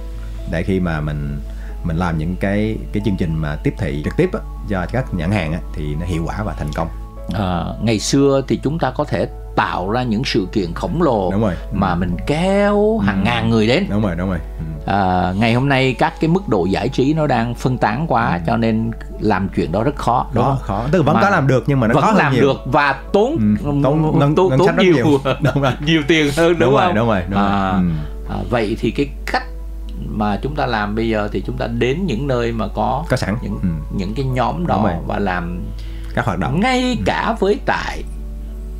để 0.51 0.63
khi 0.63 0.79
mà 0.79 1.01
mình 1.01 1.39
mình 1.83 1.97
làm 1.97 2.17
những 2.17 2.35
cái 2.39 2.77
cái 2.93 3.03
chương 3.05 3.17
trình 3.17 3.35
mà 3.35 3.55
tiếp 3.63 3.73
thị 3.77 4.01
trực 4.03 4.13
tiếp 4.17 4.29
á, 4.33 4.39
cho 4.69 4.85
các 4.91 5.13
nhãn 5.13 5.31
hàng 5.31 5.53
á, 5.53 5.59
thì 5.73 5.95
nó 5.99 6.05
hiệu 6.05 6.23
quả 6.25 6.43
và 6.43 6.53
thành 6.53 6.71
công. 6.75 6.87
À, 7.33 7.65
ngày 7.81 7.99
xưa 7.99 8.41
thì 8.47 8.59
chúng 8.63 8.79
ta 8.79 8.91
có 8.91 9.03
thể 9.03 9.27
tạo 9.55 9.89
ra 9.89 10.03
những 10.03 10.23
sự 10.25 10.47
kiện 10.51 10.73
khổng 10.73 11.01
lồ 11.01 11.31
Đúng 11.31 11.41
rồi. 11.41 11.53
mà 11.73 11.95
mình 11.95 12.15
kéo 12.27 12.97
hàng 12.97 13.23
ngàn 13.23 13.49
người 13.49 13.67
đến 13.67 13.85
đúng 13.89 14.01
rồi 14.01 14.15
đúng 14.15 14.29
rồi 14.29 14.39
ừ. 14.59 14.91
à, 14.91 15.33
ngày 15.37 15.53
hôm 15.53 15.69
nay 15.69 15.93
các 15.99 16.13
cái 16.21 16.27
mức 16.27 16.47
độ 16.49 16.65
giải 16.65 16.89
trí 16.89 17.13
nó 17.13 17.27
đang 17.27 17.55
phân 17.55 17.77
tán 17.77 18.05
quá 18.07 18.39
cho 18.47 18.57
nên 18.57 18.91
làm 19.19 19.49
chuyện 19.55 19.71
đó 19.71 19.83
rất 19.83 19.95
khó 19.95 20.25
đúng 20.33 20.43
đó 20.43 20.49
không? 20.49 20.57
khó 20.67 20.83
tức 20.91 20.99
là 20.99 21.03
vẫn 21.05 21.15
Mà 21.15 21.21
có 21.21 21.29
làm 21.29 21.47
được 21.47 21.63
nhưng 21.67 21.79
mà 21.79 21.87
nó 21.87 21.93
vẫn 21.93 22.03
khó 22.03 22.11
làm 22.11 22.33
nhiều. 22.33 22.41
được 22.41 22.57
và 22.65 22.95
tốn 23.13 23.37
Ừ, 23.39 23.67
tốn 23.83 24.19
ngân- 24.19 24.35
tốn, 24.35 24.49
ngân 24.49 24.59
tốn 24.59 24.67
rất 24.67 24.83
nhiều 24.83 24.93
nhiều. 24.95 25.19
Đúng 25.41 25.61
rồi. 25.63 25.71
nhiều 25.85 26.01
tiền 26.07 26.31
hơn 26.37 26.51
đúng, 26.51 26.59
Đúng 26.59 26.71
rồi, 26.73 26.81
không 26.85 26.95
đúng 26.95 27.07
rồi, 27.07 27.21
đúng 27.29 27.39
rồi. 27.39 27.49
À, 27.49 27.69
Ừ. 27.71 27.83
à, 28.29 28.35
vậy 28.49 28.77
thì 28.79 28.91
cái 28.91 29.07
cách 29.25 29.43
mà 30.09 30.39
chúng 30.41 30.55
ta 30.55 30.65
làm 30.65 30.95
bây 30.95 31.09
giờ 31.09 31.29
thì 31.31 31.43
chúng 31.47 31.57
ta 31.57 31.67
đến 31.67 32.05
những 32.05 32.27
nơi 32.27 32.51
mà 32.51 32.67
có 32.67 33.03
có 33.09 33.17
sẵn 33.17 33.35
những 33.41 33.59
ừ. 33.61 33.67
những 33.97 34.13
cái 34.15 34.25
nhóm 34.25 34.67
đó 34.67 34.89
và 35.07 35.19
làm 35.19 35.59
các 36.15 36.25
hoạt 36.25 36.39
động 36.39 36.59
ngay 36.59 36.97
cả 37.05 37.35
với 37.39 37.59
tại 37.65 38.03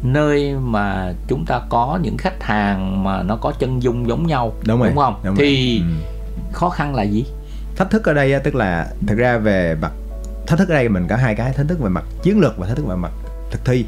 nơi 0.04 0.54
mà 0.62 1.14
chúng 1.28 1.46
ta 1.46 1.62
có 1.70 2.00
những 2.02 2.18
khách 2.18 2.44
hàng 2.44 3.04
mà 3.04 3.24
nó 3.24 3.36
có 3.36 3.52
chân 3.60 3.84
dung 3.84 4.08
giống 4.08 4.28
nhau 4.28 4.54
đúng 4.68 4.80
rồi 4.80 4.92
không 4.96 5.16
đúng 5.24 5.36
rồi. 5.36 5.46
thì 5.46 5.80
ừ. 5.80 5.86
khó 6.54 6.70
khăn 6.70 6.96
là 6.96 7.04
gì 7.04 7.26
thách 7.76 7.90
thức 7.92 8.06
ở 8.06 8.14
đây 8.14 8.40
tức 8.44 8.56
là 8.56 8.88
thực 9.08 9.18
ra 9.18 9.38
về 9.38 9.76
mặt 9.82 9.92
thách 10.48 10.60
thức 10.60 10.70
ở 10.70 10.74
đây 10.76 10.90
mình 10.90 11.08
có 11.10 11.16
hai 11.16 11.36
cái 11.36 11.54
thách 11.54 11.68
thức 11.68 11.80
về 11.80 11.90
mặt 11.90 12.04
chiến 12.24 12.40
lược 12.40 12.58
và 12.58 12.68
thách 12.68 12.78
thức 12.78 12.86
về 12.88 12.96
mặt 12.96 13.12
thực 13.52 13.66
thi 13.66 13.86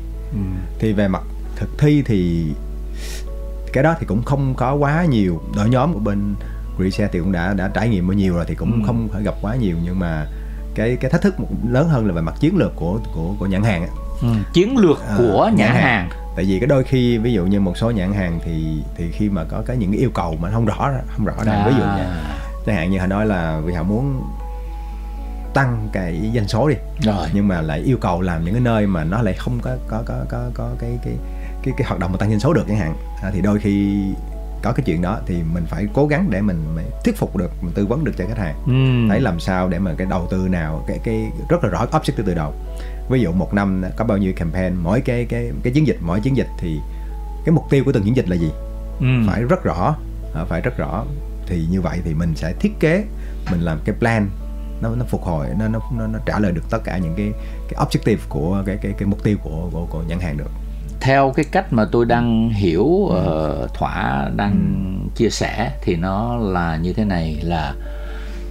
thì 0.80 0.94
về 0.94 1.08
mặt 1.08 1.24
thực 1.56 1.70
thi 1.80 2.02
thì 2.06 2.46
cái 3.74 3.84
đó 3.84 3.96
thì 4.00 4.06
cũng 4.06 4.24
không 4.24 4.54
có 4.56 4.74
quá 4.74 5.06
nhiều 5.06 5.42
đội 5.56 5.70
nhóm 5.70 5.94
của 5.94 6.00
bên 6.00 6.36
Grease 6.78 7.10
thì 7.12 7.20
cũng 7.20 7.32
đã 7.32 7.54
đã 7.54 7.72
trải 7.74 7.90
nghiệm 7.90 8.08
bao 8.08 8.14
nhiêu 8.14 8.36
rồi 8.36 8.46
thì 8.48 8.56
cũng 8.56 8.72
Ừ. 8.72 8.80
không 8.88 9.08
phải 9.14 9.24
gặp 9.24 9.34
quá 9.42 9.56
nhiều 9.56 9.76
nhưng 9.84 10.00
mà 10.00 10.26
cái 10.76 10.98
cái 11.02 11.12
thách 11.12 11.22
thức 11.22 11.36
lớn 11.70 11.90
hơn 11.90 12.06
là 12.08 12.14
về 12.14 12.22
mặt 12.22 12.34
chiến 12.40 12.58
lược 12.58 12.72
của 12.76 13.00
của 13.16 13.34
của 13.40 13.46
nhãn 13.46 13.64
hàng 13.64 13.82
á. 13.82 13.88
Ừ. 14.22 14.28
chiến 14.54 14.78
lược 14.78 15.02
À, 15.08 15.16
của 15.18 15.46
nhãn 15.46 15.56
nhãn 15.56 15.68
hàng. 15.72 15.84
hàng 15.84 16.10
tại 16.36 16.46
vì 16.46 16.60
cái 16.60 16.68
đôi 16.68 16.84
khi 16.84 17.18
ví 17.18 17.34
dụ 17.34 17.46
như 17.46 17.60
một 17.60 17.78
số 17.78 17.92
nhãn 17.92 18.14
hàng 18.14 18.40
thì 18.46 18.82
thì 18.96 19.12
khi 19.12 19.30
mà 19.30 19.44
có 19.44 19.64
cái 19.66 19.78
những 19.78 19.92
cái 19.92 20.00
yêu 20.00 20.10
cầu 20.14 20.38
mà 20.42 20.50
không 20.52 20.66
rõ 20.66 20.90
không 21.08 21.26
rõ 21.26 21.34
ràng 21.44 21.66
ví 21.68 21.72
dụ 21.72 21.84
như 21.84 22.04
À, 22.04 22.38
chẳng 22.66 22.76
hạn 22.76 22.92
như 22.92 23.00
họ 23.00 23.08
nói 23.08 23.26
là 23.26 23.60
vì 23.66 23.74
họ 23.74 23.84
muốn 23.84 24.22
tăng 25.54 25.90
cái 25.94 26.32
doanh 26.36 26.48
số 26.48 26.70
đi 26.70 26.76
rồi 27.02 27.28
nhưng 27.34 27.48
mà 27.48 27.62
lại 27.62 27.80
yêu 27.80 27.98
cầu 28.02 28.22
làm 28.22 28.44
những 28.46 28.54
cái 28.54 28.62
nơi 28.62 28.88
mà 28.88 29.04
nó 29.04 29.22
lại 29.22 29.34
không 29.34 29.60
có 29.62 29.76
có 29.88 30.04
có 30.06 30.16
có 30.30 30.50
có 30.54 30.70
cái 30.80 31.00
cái 31.04 31.14
cái 31.64 31.74
cái 31.78 31.88
hoạt 31.88 32.00
động 32.00 32.12
mà 32.12 32.18
tăng 32.18 32.30
doanh 32.30 32.40
số 32.40 32.54
được 32.54 32.66
chẳng 32.68 32.78
hạn 32.78 32.96
à, 33.24 33.32
thì 33.34 33.42
đôi 33.42 33.60
khi 33.60 34.04
có 34.62 34.72
cái 34.72 34.84
chuyện 34.86 35.02
đó 35.02 35.20
thì 35.26 35.36
mình 35.54 35.66
phải 35.66 35.88
cố 35.94 36.08
gắng 36.08 36.28
để 36.30 36.42
mình, 36.42 36.66
thuyết 37.04 37.18
phục 37.18 37.36
được 37.38 37.52
mình 37.62 37.74
tư 37.74 37.86
vấn 37.86 38.04
được 38.04 38.12
cho 38.18 38.26
khách 38.28 38.38
hàng 38.38 38.56
ừ. 38.66 39.10
thấy 39.10 39.22
làm 39.22 39.40
sao 39.40 39.70
để 39.70 39.80
mà 39.80 39.92
cái 39.98 40.08
đầu 40.10 40.28
tư 40.32 40.48
nào 40.52 40.84
cái 40.88 41.00
cái 41.04 41.32
rất 41.50 41.64
là 41.64 41.70
rõ 41.70 41.86
objective 41.92 42.24
từ 42.26 42.34
đầu 42.34 42.54
ví 43.10 43.22
dụ 43.22 43.32
một 43.32 43.54
năm 43.54 43.84
có 43.96 44.06
bao 44.06 44.18
nhiêu 44.18 44.34
campaign 44.36 44.76
mỗi 44.84 45.02
cái 45.02 45.26
cái 45.26 45.52
cái 45.64 45.74
chiến 45.74 45.88
dịch 45.88 45.98
mỗi 46.02 46.20
chiến 46.20 46.38
dịch 46.38 46.48
thì 46.60 46.80
cái 47.46 47.52
mục 47.54 47.64
tiêu 47.70 47.84
của 47.84 47.92
từng 47.92 48.04
chiến 48.04 48.16
dịch 48.16 48.30
là 48.30 48.36
gì 48.36 48.50
ừ. 49.00 49.06
phải 49.28 49.44
rất 49.44 49.64
rõ 49.64 49.96
à, 50.36 50.44
phải 50.50 50.62
rất 50.62 50.78
rõ 50.78 51.04
thì 51.48 51.66
như 51.72 51.82
vậy 51.82 52.00
thì 52.06 52.14
mình 52.14 52.36
sẽ 52.36 52.54
thiết 52.60 52.72
kế 52.80 53.04
mình 53.52 53.62
làm 53.62 53.80
cái 53.86 53.96
plan 54.00 54.30
nó 54.82 54.90
nó 54.96 55.06
phục 55.10 55.22
hồi 55.24 55.48
nó 55.60 55.68
nó 55.68 55.80
nó, 55.98 56.08
nó 56.08 56.20
trả 56.26 56.40
lời 56.40 56.52
được 56.52 56.64
tất 56.70 56.80
cả 56.84 56.98
những 56.98 57.14
cái 57.18 57.32
cái 57.70 57.86
objective 57.86 58.18
của 58.30 58.64
cái 58.66 58.78
cái 58.82 58.94
cái 58.98 59.08
mục 59.08 59.24
tiêu 59.24 59.38
của 59.44 59.70
của, 59.72 59.86
của 59.90 60.04
nhãn 60.08 60.20
hàng 60.20 60.38
được 60.38 60.50
theo 61.02 61.34
cái 61.36 61.46
cách 61.52 61.74
mà 61.74 61.86
tôi 61.92 62.06
đang 62.06 62.50
hiểu 62.50 63.08
Ừ. 63.10 63.16
ờ, 63.26 63.68
thỏa 63.74 64.30
đang 64.36 64.58
chia 65.16 65.30
sẻ 65.30 65.72
thì 65.82 65.96
nó 65.96 66.36
là 66.38 66.78
như 66.78 66.94
thế 66.94 67.04
này 67.06 67.40
là 67.44 67.74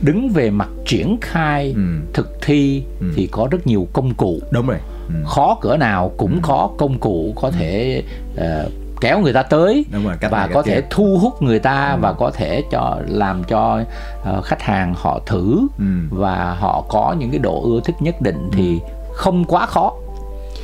đứng 0.01 0.29
về 0.29 0.51
mặt 0.51 0.69
triển 0.87 1.17
khai 1.21 1.73
Ừ. 1.77 1.83
thực 2.13 2.39
thi 2.43 2.83
Ừ. 3.01 3.07
thì 3.17 3.27
có 3.33 3.49
rất 3.51 3.67
nhiều 3.67 3.89
công 3.93 4.15
cụ 4.15 4.41
đúng 4.51 4.67
rồi 4.67 4.79
ừ. 5.09 5.15
khó 5.27 5.59
cỡ 5.61 5.77
nào 5.77 6.13
cũng 6.17 6.39
có 6.43 6.71
công 6.79 6.99
cụ 6.99 7.33
có 7.37 7.51
thể 7.51 8.03
ờ, 8.37 8.69
kéo 9.01 9.21
người 9.21 9.33
ta 9.33 9.43
tới 9.43 9.85
đúng 9.93 10.05
rồi 10.05 10.15
cách 10.21 10.31
và 10.31 10.39
này, 10.39 10.49
có 10.55 10.63
thể 10.63 10.81
kia. 10.81 10.87
thu 10.91 11.19
hút 11.21 11.43
người 11.43 11.59
ta 11.59 11.91
Ừ. 11.93 11.99
và 12.01 12.13
có 12.13 12.31
thể 12.31 12.63
cho 12.71 12.99
làm 13.09 13.45
cho 13.45 13.81
ờ, 14.25 14.43
khách 14.43 14.63
hàng 14.63 14.95
họ 14.97 15.21
thử 15.27 15.59
ừ. 15.79 15.85
và 16.11 16.55
họ 16.59 16.85
có 16.89 17.17
những 17.19 17.31
cái 17.31 17.39
độ 17.39 17.63
ưa 17.65 17.81
thích 17.85 17.97
nhất 18.01 18.21
định 18.21 18.49
thì 18.53 18.79
không 19.13 19.45
quá 19.45 19.67
khó 19.67 19.93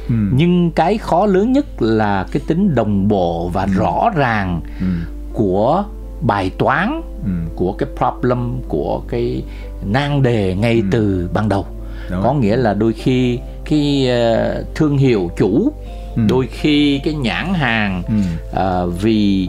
Ừ. 0.08 0.14
nhưng 0.32 0.70
cái 0.70 0.98
khó 0.98 1.26
lớn 1.26 1.52
nhất 1.52 1.66
là 1.82 2.26
cái 2.32 2.42
tính 2.46 2.74
đồng 2.74 3.08
bộ 3.08 3.50
và 3.52 3.66
rõ 3.66 4.10
ràng 4.14 4.60
Ừ. 4.80 4.86
của 5.32 5.84
bài 6.22 6.50
toán 6.58 7.02
Ừ. 7.24 7.30
của 7.56 7.72
cái 7.72 7.88
problem 7.96 8.60
của 8.68 9.02
cái 9.08 9.42
nan 9.86 10.22
đề 10.22 10.54
ngay 10.54 10.82
từ 10.90 11.30
ban 11.34 11.48
đầu 11.48 11.66
Đúng 12.10 12.22
có 12.22 12.32
nghĩa 12.34 12.56
là 12.56 12.74
đôi 12.74 12.92
khi 12.92 13.38
cái 13.64 14.08
ờ, 14.08 14.64
thương 14.74 14.98
hiệu 14.98 15.30
chủ 15.36 15.72
Ừ. 16.16 16.22
đôi 16.28 16.46
khi 16.46 17.00
cái 17.04 17.14
nhãn 17.14 17.54
hàng 17.54 18.02
Ừ. 18.08 18.14
ờ, 18.52 18.86
vì 18.86 19.48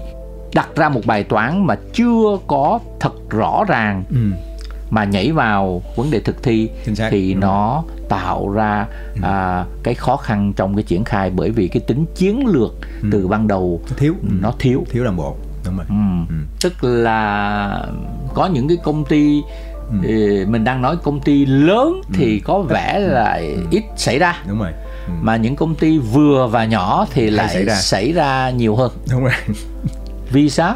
đặt 0.55 0.69
ra 0.75 0.89
một 0.89 1.01
bài 1.05 1.23
toán 1.23 1.65
mà 1.67 1.75
chưa 1.93 2.37
có 2.47 2.79
thật 2.99 3.13
rõ 3.29 3.63
ràng 3.67 4.03
Ừ. 4.09 4.17
mà 4.89 5.03
nhảy 5.03 5.31
vào 5.31 5.81
vấn 5.95 6.11
đề 6.11 6.19
thực 6.19 6.43
thi 6.43 6.69
thì 7.11 7.33
Đúng 7.33 7.39
nó 7.41 7.83
tạo 8.09 8.49
ra 8.49 8.87
à, 9.21 9.65
cái 9.83 9.93
khó 9.93 10.17
khăn 10.17 10.53
trong 10.55 10.75
cái 10.75 10.83
triển 10.83 11.03
khai 11.03 11.29
bởi 11.35 11.49
vì 11.51 11.67
cái 11.67 11.81
tính 11.87 12.05
chiến 12.15 12.47
lược 12.47 12.75
từ 13.11 13.27
ban 13.27 13.47
đầu 13.47 13.81
Nó 13.89 13.95
thiếu 13.97 14.13
ừ. 14.21 14.27
nó 14.41 14.53
thiếu 14.59 14.83
thiếu 14.89 15.03
đồng 15.03 15.15
bộ 15.17 15.35
đúng 15.65 15.77
rồi. 15.77 15.85
Ừ. 15.89 15.95
Ừ. 16.29 16.35
tức 16.61 16.83
là 16.83 17.85
có 18.33 18.45
những 18.47 18.67
cái 18.67 18.77
công 18.83 19.05
ty 19.05 19.41
Ừ. 19.89 20.07
ừ, 20.07 20.45
mình 20.49 20.63
đang 20.63 20.81
nói 20.81 20.97
công 21.03 21.19
ty 21.19 21.45
lớn 21.45 22.01
thì 22.13 22.39
có 22.39 22.61
vẻ 22.61 22.99
là 22.99 23.41
ít 23.71 23.83
xảy 23.97 24.19
ra. 24.19 24.43
Đúng 24.47 24.59
rồi. 24.59 24.71
Ừ. 25.07 25.13
mà 25.21 25.37
những 25.37 25.55
công 25.55 25.75
ty 25.75 25.97
vừa 25.97 26.47
và 26.47 26.65
nhỏ 26.65 27.05
thì 27.13 27.29
lại 27.29 27.49
xảy 27.53 27.63
ra. 27.65 27.75
xảy 27.75 28.11
ra 28.11 28.49
nhiều 28.49 28.75
hơn. 28.75 28.91
Đúng 29.11 29.21
rồi. 29.23 29.33
Vì 30.31 30.49
sao? 30.49 30.75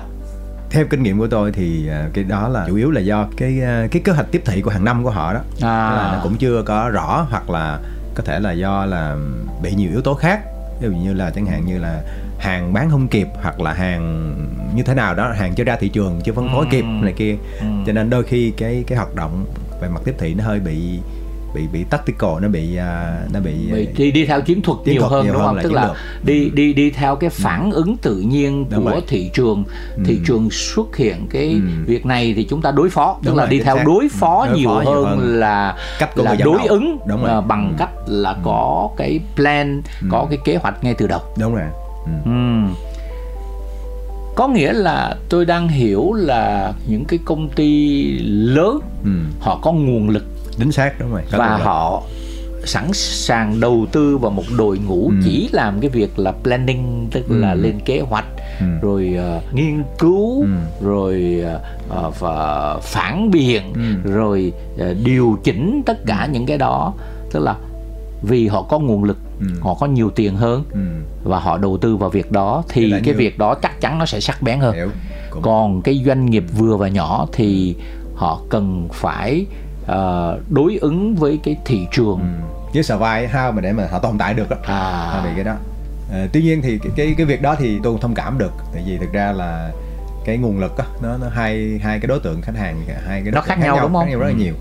Theo 0.69 0.85
kinh 0.89 1.03
nghiệm 1.03 1.19
của 1.19 1.27
tôi 1.27 1.51
thì 1.51 1.87
à, 1.89 2.05
cái 2.13 2.23
đó 2.23 2.47
là 2.47 2.65
chủ 2.67 2.75
yếu 2.75 2.91
là 2.91 3.01
do 3.01 3.27
cái 3.37 3.61
à, 3.61 3.87
cái 3.91 4.01
kế 4.05 4.11
hoạch 4.11 4.31
tiếp 4.31 4.41
thị 4.45 4.61
của 4.61 4.69
hàng 4.71 4.83
năm 4.85 5.03
của 5.03 5.09
họ 5.09 5.33
đó. 5.33 5.39
Tức 5.55 5.61
là 5.67 5.89
nó 6.11 6.17
à 6.17 6.19
cũng 6.23 6.35
chưa 6.37 6.61
có 6.65 6.89
rõ 6.89 7.27
hoặc 7.29 7.49
là 7.49 7.79
có 8.15 8.23
thể 8.25 8.39
là 8.39 8.51
do 8.51 8.85
là 8.85 9.15
bị 9.63 9.73
nhiều 9.75 9.89
yếu 9.91 10.01
tố 10.01 10.13
khác. 10.13 10.39
Ví 10.81 10.87
dụ 10.87 10.95
như 10.95 11.13
là 11.13 11.29
chẳng 11.29 11.45
hạn 11.45 11.65
như 11.65 11.79
là 11.79 12.01
hàng 12.39 12.73
bán 12.73 12.89
không 12.89 13.07
kịp 13.07 13.27
hoặc 13.43 13.59
là 13.59 13.73
hàng 13.73 14.33
như 14.75 14.83
thế 14.83 14.93
nào 14.93 15.15
đó 15.15 15.31
hàng 15.37 15.53
chưa 15.55 15.63
ra 15.63 15.75
thị 15.75 15.89
trường 15.89 16.21
chưa 16.23 16.33
phân 16.33 16.47
phối 16.53 16.65
Ừ. 16.65 16.69
kịp 16.71 16.85
này 17.01 17.13
kia 17.13 17.35
Ừ. 17.59 17.65
cho 17.87 17.93
nên 17.93 18.09
đôi 18.09 18.23
khi 18.23 18.51
cái 18.57 18.83
cái 18.87 18.97
hoạt 18.97 19.15
động 19.15 19.45
về 19.81 19.87
mặt 19.89 20.01
tiếp 20.05 20.15
thị 20.17 20.33
nó 20.33 20.43
hơi 20.43 20.59
bị 20.59 20.99
bị 21.55 21.67
bị 21.73 21.83
tactical 21.89 22.29
nó 22.41 22.47
bị 22.47 22.75
à, 22.75 23.19
nó 23.33 23.39
bị 23.39 23.51
Vì 23.71 23.87
đi 23.97 24.11
đi 24.11 24.25
theo 24.25 24.41
chiến 24.41 24.61
thuật 24.61 24.77
Chiến 24.85 24.93
nhiều 24.93 25.01
thuật 25.01 25.11
hơn 25.11 25.23
nhiều 25.23 25.33
đúng 25.33 25.41
hơn 25.41 25.47
không 25.47 25.55
là 25.57 25.63
tức 25.63 25.71
là 25.73 25.93
đi 26.23 26.49
đi 26.53 26.73
đi 26.73 26.89
theo 26.91 27.15
cái 27.15 27.29
phản 27.29 27.71
ứng 27.71 27.97
tự 27.97 28.15
nhiên 28.19 28.65
Đúng 28.69 28.83
của 28.83 28.89
rồi. 28.89 29.01
thị 29.07 29.29
trường 29.33 29.63
thị 30.05 30.19
trường 30.25 30.49
xuất 30.51 30.95
hiện 30.97 31.27
cái 31.29 31.47
Ừ. 31.49 31.59
việc 31.85 32.05
này 32.05 32.33
thì 32.35 32.47
chúng 32.49 32.61
ta 32.61 32.71
đối 32.71 32.89
phó 32.89 33.13
tức 33.23 33.29
Đúng 33.29 33.37
là 33.37 33.43
rồi, 33.43 33.49
đi 33.49 33.57
chính 33.57 33.65
theo 33.65 33.75
xác. 33.77 33.83
đối 33.87 34.09
phó 34.09 34.45
Đối 34.47 34.57
nhiều 34.57 34.69
phó 34.69 34.75
hơn 34.91 35.05
hơn. 35.05 35.19
là 35.39 35.77
Cách 35.99 36.15
của 36.15 36.23
là 36.23 36.35
đối 36.35 36.57
đầu. 36.57 36.67
ứng 36.69 36.97
Đúng 37.07 37.21
rồi. 37.23 37.31
à, 37.31 37.41
bằng 37.41 37.67
Ừ. 37.69 37.75
cách 37.79 37.89
là 38.07 38.35
có 38.43 38.89
cái 38.97 39.19
plan 39.35 39.81
có 40.09 40.27
cái 40.29 40.39
kế 40.45 40.55
hoạch 40.55 40.83
ngay 40.83 40.93
từ 40.97 41.07
đầu 41.07 41.21
đúng 41.39 41.55
rồi 41.55 41.63
ừ. 42.25 42.31
Có 44.35 44.47
nghĩa 44.47 44.73
là 44.73 45.15
tôi 45.29 45.45
đang 45.45 45.67
hiểu 45.67 46.13
là 46.13 46.73
những 46.87 47.05
cái 47.05 47.19
công 47.25 47.49
ty 47.49 48.03
lớn 48.29 48.79
Ừ. 49.03 49.09
họ 49.39 49.59
có 49.61 49.71
nguồn 49.71 50.09
lực 50.09 50.23
chính 50.57 50.71
xác 50.71 50.99
đúng 50.99 51.11
rồi 51.11 51.21
Có 51.31 51.37
và 51.37 51.57
họ 51.57 52.03
sẵn 52.65 52.93
sàng 52.93 53.59
đầu 53.59 53.85
tư 53.91 54.17
vào 54.17 54.31
một 54.31 54.43
đội 54.57 54.77
ngũ 54.87 55.07
Ừ. 55.09 55.15
chỉ 55.25 55.49
làm 55.51 55.79
cái 55.79 55.89
việc 55.89 56.19
là 56.19 56.31
planning 56.31 57.07
tức 57.11 57.25
Ừ. 57.29 57.37
là 57.39 57.53
lên 57.53 57.79
kế 57.85 57.99
hoạch 57.99 58.25
Ừ. 58.59 58.65
rồi 58.81 59.13
ờ, 59.17 59.41
nghiên 59.53 59.83
cứu 59.99 60.41
Ừ. 60.41 60.47
rồi 60.85 61.43
ờ, 61.89 62.11
và 62.19 62.77
phản 62.81 63.31
biện 63.31 63.63
Ừ. 63.73 64.11
rồi 64.11 64.53
ờ, 64.79 64.93
điều 65.03 65.37
chỉnh 65.43 65.81
tất 65.85 66.05
cả 66.05 66.29
những 66.31 66.45
cái 66.45 66.57
đó 66.57 66.93
tức 67.31 67.39
là 67.39 67.55
vì 68.21 68.47
họ 68.47 68.61
có 68.61 68.79
nguồn 68.79 69.03
lực 69.03 69.17
Ừ. 69.39 69.45
họ 69.61 69.73
có 69.73 69.85
nhiều 69.85 70.09
tiền 70.15 70.35
hơn 70.35 70.63
ừ. 70.73 70.79
và 71.23 71.39
họ 71.39 71.57
đầu 71.57 71.77
tư 71.77 71.97
vào 71.97 72.09
việc 72.09 72.31
đó 72.31 72.63
Thì 72.69 72.91
cái 72.91 73.01
như- 73.01 73.13
việc 73.13 73.37
đó 73.37 73.55
chắc 73.55 73.81
chắn 73.81 73.97
nó 73.99 74.05
sẽ 74.05 74.19
sắc 74.19 74.41
bén 74.41 74.59
hơn 74.59 74.75
hiểu 74.75 74.89
Cũng- 75.29 75.41
còn 75.41 75.81
cái 75.81 76.03
doanh 76.05 76.25
nghiệp 76.25 76.43
vừa 76.57 76.77
và 76.77 76.87
nhỏ 76.87 77.27
thì 77.33 77.75
họ 78.15 78.41
cần 78.49 78.89
phải 78.93 79.45
ờ, 79.85 80.39
đối 80.49 80.77
ứng 80.81 81.15
với 81.15 81.39
cái 81.43 81.57
thị 81.65 81.87
trường 81.91 82.19
ừ. 82.19 82.25
với 82.73 82.83
survive 82.83 83.29
how 83.33 83.51
mà 83.53 83.61
để 83.61 83.73
mà 83.73 83.87
họ 83.91 83.99
tồn 83.99 84.17
tại 84.17 84.33
được 84.33 84.49
đó 84.49 84.57
à 84.63 85.21
vì 85.25 85.29
cái 85.35 85.43
đó 85.43 85.55
Ờ, 86.11 86.27
tuy 86.33 86.41
nhiên 86.41 86.61
thì 86.61 86.79
cái, 86.83 86.91
cái 86.95 87.13
cái 87.17 87.25
việc 87.25 87.41
đó 87.41 87.55
thì 87.59 87.79
tôi 87.83 87.93
cũng 87.93 88.01
thông 88.01 88.13
cảm 88.13 88.37
được 88.37 88.51
tại 88.73 88.83
vì 88.87 88.97
thực 88.97 89.11
ra 89.13 89.31
là 89.31 89.71
cái 90.25 90.37
nguồn 90.37 90.59
lực 90.59 90.77
á 90.77 90.85
nó 91.01 91.17
nó 91.17 91.27
hai 91.29 91.79
hai 91.83 91.99
cái 91.99 92.07
đối 92.07 92.19
tượng 92.19 92.41
khách 92.41 92.55
hàng 92.55 92.81
hai 92.87 93.21
cái 93.21 93.21
đối 93.21 93.31
Nó 93.31 93.41
tượng 93.41 93.47
khác 93.47 93.59
nhau, 93.59 93.79
đúng 93.81 93.93
không? 93.93 94.03
khác 94.05 94.09
nhau 94.11 94.19
rất 94.19 94.25
là 94.27 94.33
Ừ. 94.33 94.37
nhiều 94.37 94.53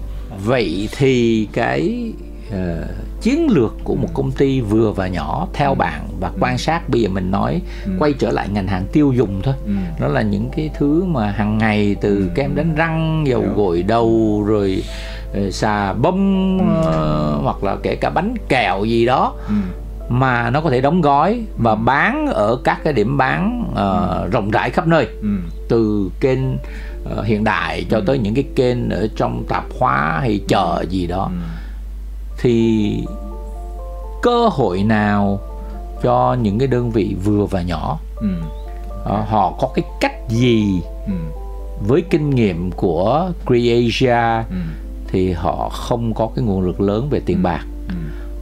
vậy 0.44 0.88
thì 0.96 1.48
cái 1.52 2.12
ờ, 2.52 2.86
chiến 3.26 3.50
lược 3.50 3.74
của 3.84 3.94
một 3.94 4.08
công 4.14 4.32
ty 4.32 4.60
vừa 4.60 4.92
và 4.92 5.08
nhỏ 5.08 5.46
theo 5.52 5.74
bạn 5.74 6.08
và 6.20 6.30
quan 6.40 6.58
sát 6.58 6.88
bây 6.88 7.00
giờ 7.00 7.08
mình 7.08 7.30
nói 7.30 7.60
quay 7.98 8.12
trở 8.18 8.30
lại 8.30 8.48
ngành 8.52 8.66
hàng 8.66 8.86
tiêu 8.92 9.12
dùng 9.12 9.40
thôi. 9.42 9.54
Ừ. 9.66 9.72
đó 10.00 10.08
là 10.08 10.22
những 10.22 10.48
cái 10.56 10.70
thứ 10.78 11.04
mà 11.04 11.30
hàng 11.30 11.58
ngày 11.58 11.96
từ 12.00 12.30
kem 12.34 12.54
đánh 12.56 12.74
răng 12.74 13.24
dầu 13.26 13.44
gội 13.56 13.82
đầu 13.82 14.42
rồi 14.46 14.82
ờ, 15.34 15.50
xà 15.50 15.92
bông 15.92 16.58
ờ, 16.84 17.38
hoặc 17.42 17.64
là 17.64 17.76
kể 17.82 17.96
cả 17.96 18.10
bánh 18.10 18.34
kẹo 18.48 18.84
gì 18.84 19.06
đó 19.06 19.34
Ừ. 19.48 19.54
mà 20.08 20.50
nó 20.50 20.60
có 20.60 20.70
thể 20.70 20.80
đóng 20.80 21.00
gói 21.00 21.40
và 21.58 21.74
bán 21.74 22.26
ở 22.26 22.58
các 22.64 22.80
cái 22.84 22.92
điểm 22.92 23.16
bán 23.16 23.72
ờ, 23.74 24.28
rộng 24.32 24.50
rãi 24.50 24.70
khắp 24.70 24.86
nơi. 24.86 25.06
Ừ. 25.22 25.28
từ 25.68 26.10
kênh 26.20 26.38
hiện 27.24 27.44
đại 27.44 27.86
cho 27.90 28.00
tới 28.06 28.18
những 28.18 28.34
cái 28.34 28.44
kênh 28.56 28.90
ở 28.90 29.08
trong 29.16 29.44
tạp 29.48 29.64
hóa 29.80 30.18
hay 30.20 30.40
chợ 30.48 30.84
gì 30.90 31.06
đó. 31.06 31.24
Ừ. 31.32 31.65
thì 32.38 33.04
cơ 34.22 34.48
hội 34.48 34.82
nào 34.82 35.38
cho 36.02 36.36
những 36.42 36.58
cái 36.58 36.68
đơn 36.68 36.90
vị 36.90 37.16
vừa 37.24 37.44
và 37.46 37.62
nhỏ 37.62 37.98
Ừ. 38.16 38.28
ờ, 39.04 39.24
họ 39.28 39.52
có 39.60 39.68
cái 39.74 39.84
cách 40.00 40.28
gì 40.28 40.80
Ừ. 41.06 41.12
với 41.86 42.02
kinh 42.10 42.30
nghiệm 42.30 42.70
của 42.72 43.30
Creasia 43.46 44.44
ừ, 44.50 44.56
thì 45.08 45.32
họ 45.32 45.68
không 45.68 46.14
có 46.14 46.28
cái 46.36 46.44
nguồn 46.44 46.60
lực 46.60 46.80
lớn 46.80 47.08
về 47.10 47.20
tiền 47.26 47.42
bạc. 47.42 47.64
Ừ, 47.88 47.94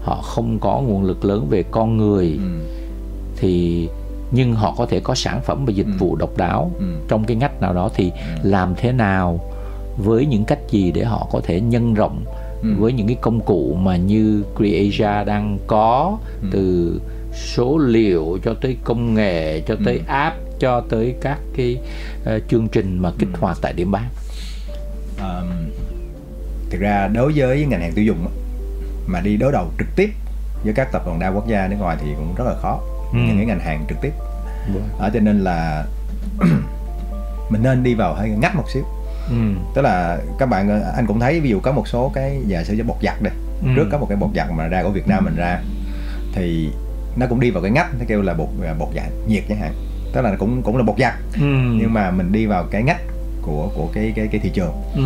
họ 0.02 0.20
không 0.22 0.58
có 0.58 0.80
nguồn 0.80 1.02
lực 1.04 1.24
lớn 1.24 1.46
về 1.50 1.62
con 1.70 1.96
người. 1.96 2.38
Ừ, 2.42 2.48
thì 3.36 3.88
nhưng 4.30 4.54
họ 4.54 4.74
có 4.78 4.86
thể 4.86 5.00
có 5.00 5.14
sản 5.14 5.40
phẩm 5.44 5.64
và 5.66 5.72
dịch 5.72 5.86
Ừ. 5.86 5.92
vụ 5.98 6.16
độc 6.16 6.36
đáo 6.36 6.70
ừ, 6.78 6.84
trong 7.08 7.24
cái 7.24 7.36
ngách 7.36 7.60
nào 7.60 7.72
đó 7.74 7.90
thì 7.94 8.12
làm 8.42 8.74
thế 8.76 8.92
nào 8.92 9.40
với 9.98 10.26
những 10.26 10.44
cách 10.44 10.58
gì 10.70 10.92
để 10.92 11.04
họ 11.04 11.26
có 11.32 11.40
thể 11.44 11.60
nhân 11.60 11.94
rộng 11.94 12.24
Ừ. 12.64 12.74
với 12.78 12.92
những 12.92 13.06
cái 13.06 13.16
công 13.20 13.40
cụ 13.40 13.76
mà 13.80 13.96
như 13.96 14.44
Creasia 14.56 15.24
đang 15.24 15.58
có 15.66 16.18
Ừ. 16.42 16.48
từ 16.52 17.00
số 17.34 17.78
liệu 17.78 18.38
cho 18.44 18.54
tới 18.62 18.76
công 18.84 19.14
nghệ 19.14 19.60
cho 19.60 19.76
tới 19.84 19.96
Ừ. 19.98 20.02
app 20.06 20.36
cho 20.60 20.82
tới 20.90 21.14
các 21.20 21.38
cái 21.56 21.76
ờ, 22.24 22.40
chương 22.48 22.68
trình 22.68 22.98
mà 23.02 23.10
kích 23.18 23.28
hoạt 23.40 23.58
tại 23.62 23.72
điểm 23.72 23.90
bán 23.90 24.04
um, 25.18 25.46
thực 26.70 26.80
ra 26.80 27.08
đối 27.08 27.32
với 27.36 27.66
ngành 27.66 27.80
hàng 27.80 27.92
tiêu 27.92 28.04
dùng 28.04 28.26
mà 29.06 29.20
đi 29.20 29.36
đối 29.36 29.52
đầu 29.52 29.66
trực 29.78 29.88
tiếp 29.96 30.10
với 30.64 30.72
các 30.74 30.88
tập 30.92 31.02
đoàn 31.06 31.18
đa 31.18 31.28
quốc 31.28 31.46
gia 31.48 31.68
nước 31.68 31.76
ngoài 31.78 31.96
thì 32.00 32.06
cũng 32.16 32.34
rất 32.36 32.44
là 32.44 32.54
khó 32.62 32.80
Ừ. 33.12 33.18
những 33.26 33.36
cái 33.36 33.46
ngành 33.46 33.60
hàng 33.60 33.84
trực 33.88 33.98
tiếp 34.02 34.12
đó 35.00 35.08
cho 35.14 35.20
nên 35.20 35.40
là 35.44 35.84
mình 37.50 37.62
nên 37.62 37.82
đi 37.82 37.94
vào 37.94 38.14
hơi 38.14 38.28
ngách 38.28 38.56
một 38.56 38.64
xíu 38.74 38.82
ừ. 39.30 39.36
tức 39.74 39.82
là 39.82 40.18
các 40.38 40.46
bạn 40.48 40.82
anh 40.96 41.06
cũng 41.06 41.20
thấy 41.20 41.40
ví 41.40 41.48
dụ 41.50 41.60
có 41.60 41.72
một 41.72 41.88
số 41.88 42.10
cái 42.14 42.38
giả 42.46 42.64
sử 42.64 42.74
cho 42.78 42.84
bột 42.84 42.96
giặt 43.02 43.22
đây 43.22 43.32
Ừ. 43.62 43.68
trước 43.76 43.88
có 43.92 43.98
một 43.98 44.06
cái 44.08 44.16
bột 44.16 44.30
giặt 44.36 44.46
mà 44.50 44.66
ra 44.68 44.82
của 44.82 44.90
Việt 44.90 45.08
Nam 45.08 45.24
mình 45.24 45.36
ra 45.36 45.58
thì 46.34 46.68
nó 47.16 47.26
cũng 47.26 47.40
đi 47.40 47.50
vào 47.50 47.62
cái 47.62 47.70
ngách 47.70 47.86
nó 47.98 48.04
kêu 48.08 48.22
là 48.22 48.34
bột 48.34 48.48
bột 48.78 48.88
giặt 48.94 49.04
nhiệt 49.28 49.42
chẳng 49.48 49.58
hạn 49.58 49.72
tức 50.12 50.20
là 50.22 50.34
cũng 50.38 50.62
cũng 50.62 50.76
là 50.76 50.82
bột 50.82 50.96
giặt 50.98 51.14
Ừ. 51.34 51.46
nhưng 51.80 51.92
mà 51.94 52.10
mình 52.10 52.32
đi 52.32 52.46
vào 52.46 52.64
cái 52.70 52.82
ngách 52.82 53.00
của 53.42 53.70
của 53.74 53.88
cái 53.94 54.12
cái 54.16 54.26
cái 54.32 54.40
thị 54.40 54.50
trường 54.54 54.72
ừ. 54.94 55.02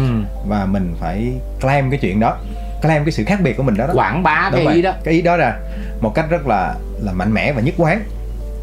và 0.48 0.66
mình 0.66 0.94
phải 1.00 1.32
claim 1.60 1.90
cái 1.90 1.98
chuyện 2.02 2.20
đó 2.20 2.36
claim 2.82 3.04
cái 3.04 3.12
sự 3.12 3.24
khác 3.24 3.40
biệt 3.42 3.56
của 3.56 3.62
mình 3.62 3.76
đó, 3.76 3.86
đó. 3.86 3.92
quảng 3.96 4.22
bá 4.22 4.48
Đúng 4.52 4.58
cái 4.58 4.64
vậy. 4.64 4.74
ý 4.74 4.82
đó 4.82 4.92
cái 5.04 5.14
ý 5.14 5.22
đó 5.22 5.36
ra 5.36 5.56
một 6.00 6.12
cách 6.14 6.26
rất 6.30 6.46
là 6.46 6.74
là 7.00 7.12
mạnh 7.12 7.32
mẽ 7.34 7.52
và 7.52 7.60
nhất 7.60 7.74
quán 7.78 8.00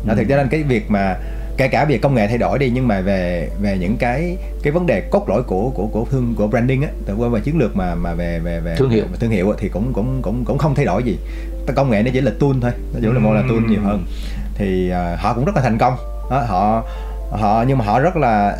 đó 0.05 0.13
Ừ. 0.13 0.17
thực 0.17 0.27
ra 0.27 0.37
nên 0.37 0.47
cái 0.47 0.63
việc 0.63 0.91
mà 0.91 1.15
kể 1.57 1.67
cả 1.67 1.85
về 1.85 1.97
công 1.97 2.15
nghệ 2.15 2.27
thay 2.27 2.37
đổi 2.37 2.59
đi 2.59 2.69
nhưng 2.69 2.87
mà 2.87 3.01
về 3.01 3.49
về 3.61 3.77
những 3.77 3.97
cái 3.97 4.37
cái 4.63 4.73
vấn 4.73 4.85
đề 4.85 5.01
cốt 5.01 5.29
lõi 5.29 5.43
của 5.43 5.69
của 5.69 5.87
của 5.87 6.05
thương 6.11 6.33
của 6.37 6.47
branding 6.47 6.81
á 6.81 6.89
từ 7.05 7.15
qua 7.15 7.29
về 7.29 7.39
chiến 7.39 7.57
lược 7.57 7.75
mà 7.75 7.95
mà 7.95 8.13
về 8.13 8.39
về 8.39 8.59
về 8.59 8.75
Thương 8.75 8.89
hiệu. 8.89 9.05
thương 9.19 9.31
hiệu 9.31 9.49
á, 9.49 9.55
thì 9.59 9.69
cũng 9.69 9.93
cũng 9.93 10.21
cũng 10.21 10.45
cũng 10.45 10.57
không 10.57 10.75
thay 10.75 10.85
đổi 10.85 11.03
gì. 11.03 11.17
Công 11.75 11.89
nghệ 11.89 12.03
nó 12.03 12.11
chỉ 12.13 12.21
là 12.21 12.31
tool 12.39 12.51
thôi 12.61 12.71
nó 12.93 12.99
chỉ 13.01 13.07
là 13.07 13.19
một 13.19 13.33
là 13.33 13.41
tool 13.41 13.59
nhiều 13.69 13.81
hơn. 13.83 14.05
Thì 14.55 14.89
à, 14.89 15.17
họ 15.19 15.33
cũng 15.33 15.45
rất 15.45 15.55
là 15.55 15.61
thành 15.61 15.77
công. 15.77 15.95
Đó, 16.31 16.43
họ 16.47 16.83
họ 17.31 17.65
nhưng 17.67 17.77
mà 17.77 17.85
họ 17.85 17.99
rất 17.99 18.15
là 18.15 18.57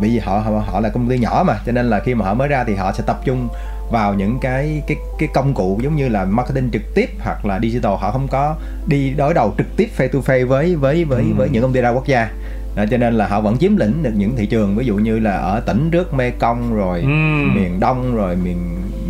bởi 0.00 0.10
vì 0.10 0.18
họ 0.18 0.38
họ, 0.38 0.50
họ 0.50 0.80
là 0.80 0.88
công 0.88 1.08
ty 1.08 1.18
nhỏ 1.18 1.44
mà 1.46 1.58
cho 1.66 1.72
nên 1.72 1.90
là 1.90 2.00
khi 2.00 2.14
mà 2.14 2.24
họ 2.24 2.34
mới 2.34 2.48
ra 2.48 2.64
thì 2.64 2.74
họ 2.74 2.92
sẽ 2.92 3.02
tập 3.06 3.20
trung 3.24 3.48
vào 3.90 4.14
những 4.14 4.38
cái 4.40 4.82
cái 4.86 4.96
cái 5.18 5.28
công 5.34 5.54
cụ 5.54 5.80
giống 5.82 5.96
như 5.96 6.08
là 6.08 6.24
marketing 6.24 6.70
trực 6.70 6.82
tiếp 6.94 7.10
hoặc 7.20 7.44
là 7.46 7.58
digital 7.62 7.92
họ 7.98 8.10
không 8.12 8.28
có 8.28 8.56
đi 8.86 9.10
đối 9.10 9.34
đầu 9.34 9.54
trực 9.58 9.66
tiếp 9.76 9.88
face 9.96 10.08
to 10.08 10.18
face 10.18 10.46
với 10.46 10.76
với 10.76 11.04
với 11.04 11.24
với 11.36 11.48
những 11.48 11.62
công 11.62 11.72
ty 11.72 11.82
đa 11.82 11.90
quốc 11.90 12.06
gia 12.06 12.30
đó, 12.76 12.84
cho 12.90 12.96
nên 12.96 13.14
là 13.14 13.26
họ 13.26 13.40
vẫn 13.40 13.56
chiếm 13.58 13.76
lĩnh 13.76 14.02
được 14.02 14.12
những 14.16 14.36
thị 14.36 14.46
trường 14.46 14.76
ví 14.76 14.86
dụ 14.86 14.94
như 14.96 15.18
là 15.18 15.36
ở 15.36 15.60
tỉnh 15.60 15.88
trước 15.90 16.14
Mekong 16.14 16.74
rồi 16.74 17.00
Ừm. 17.00 17.54
miền 17.54 17.80
Đông 17.80 18.16
rồi 18.16 18.36
miền 18.36 18.56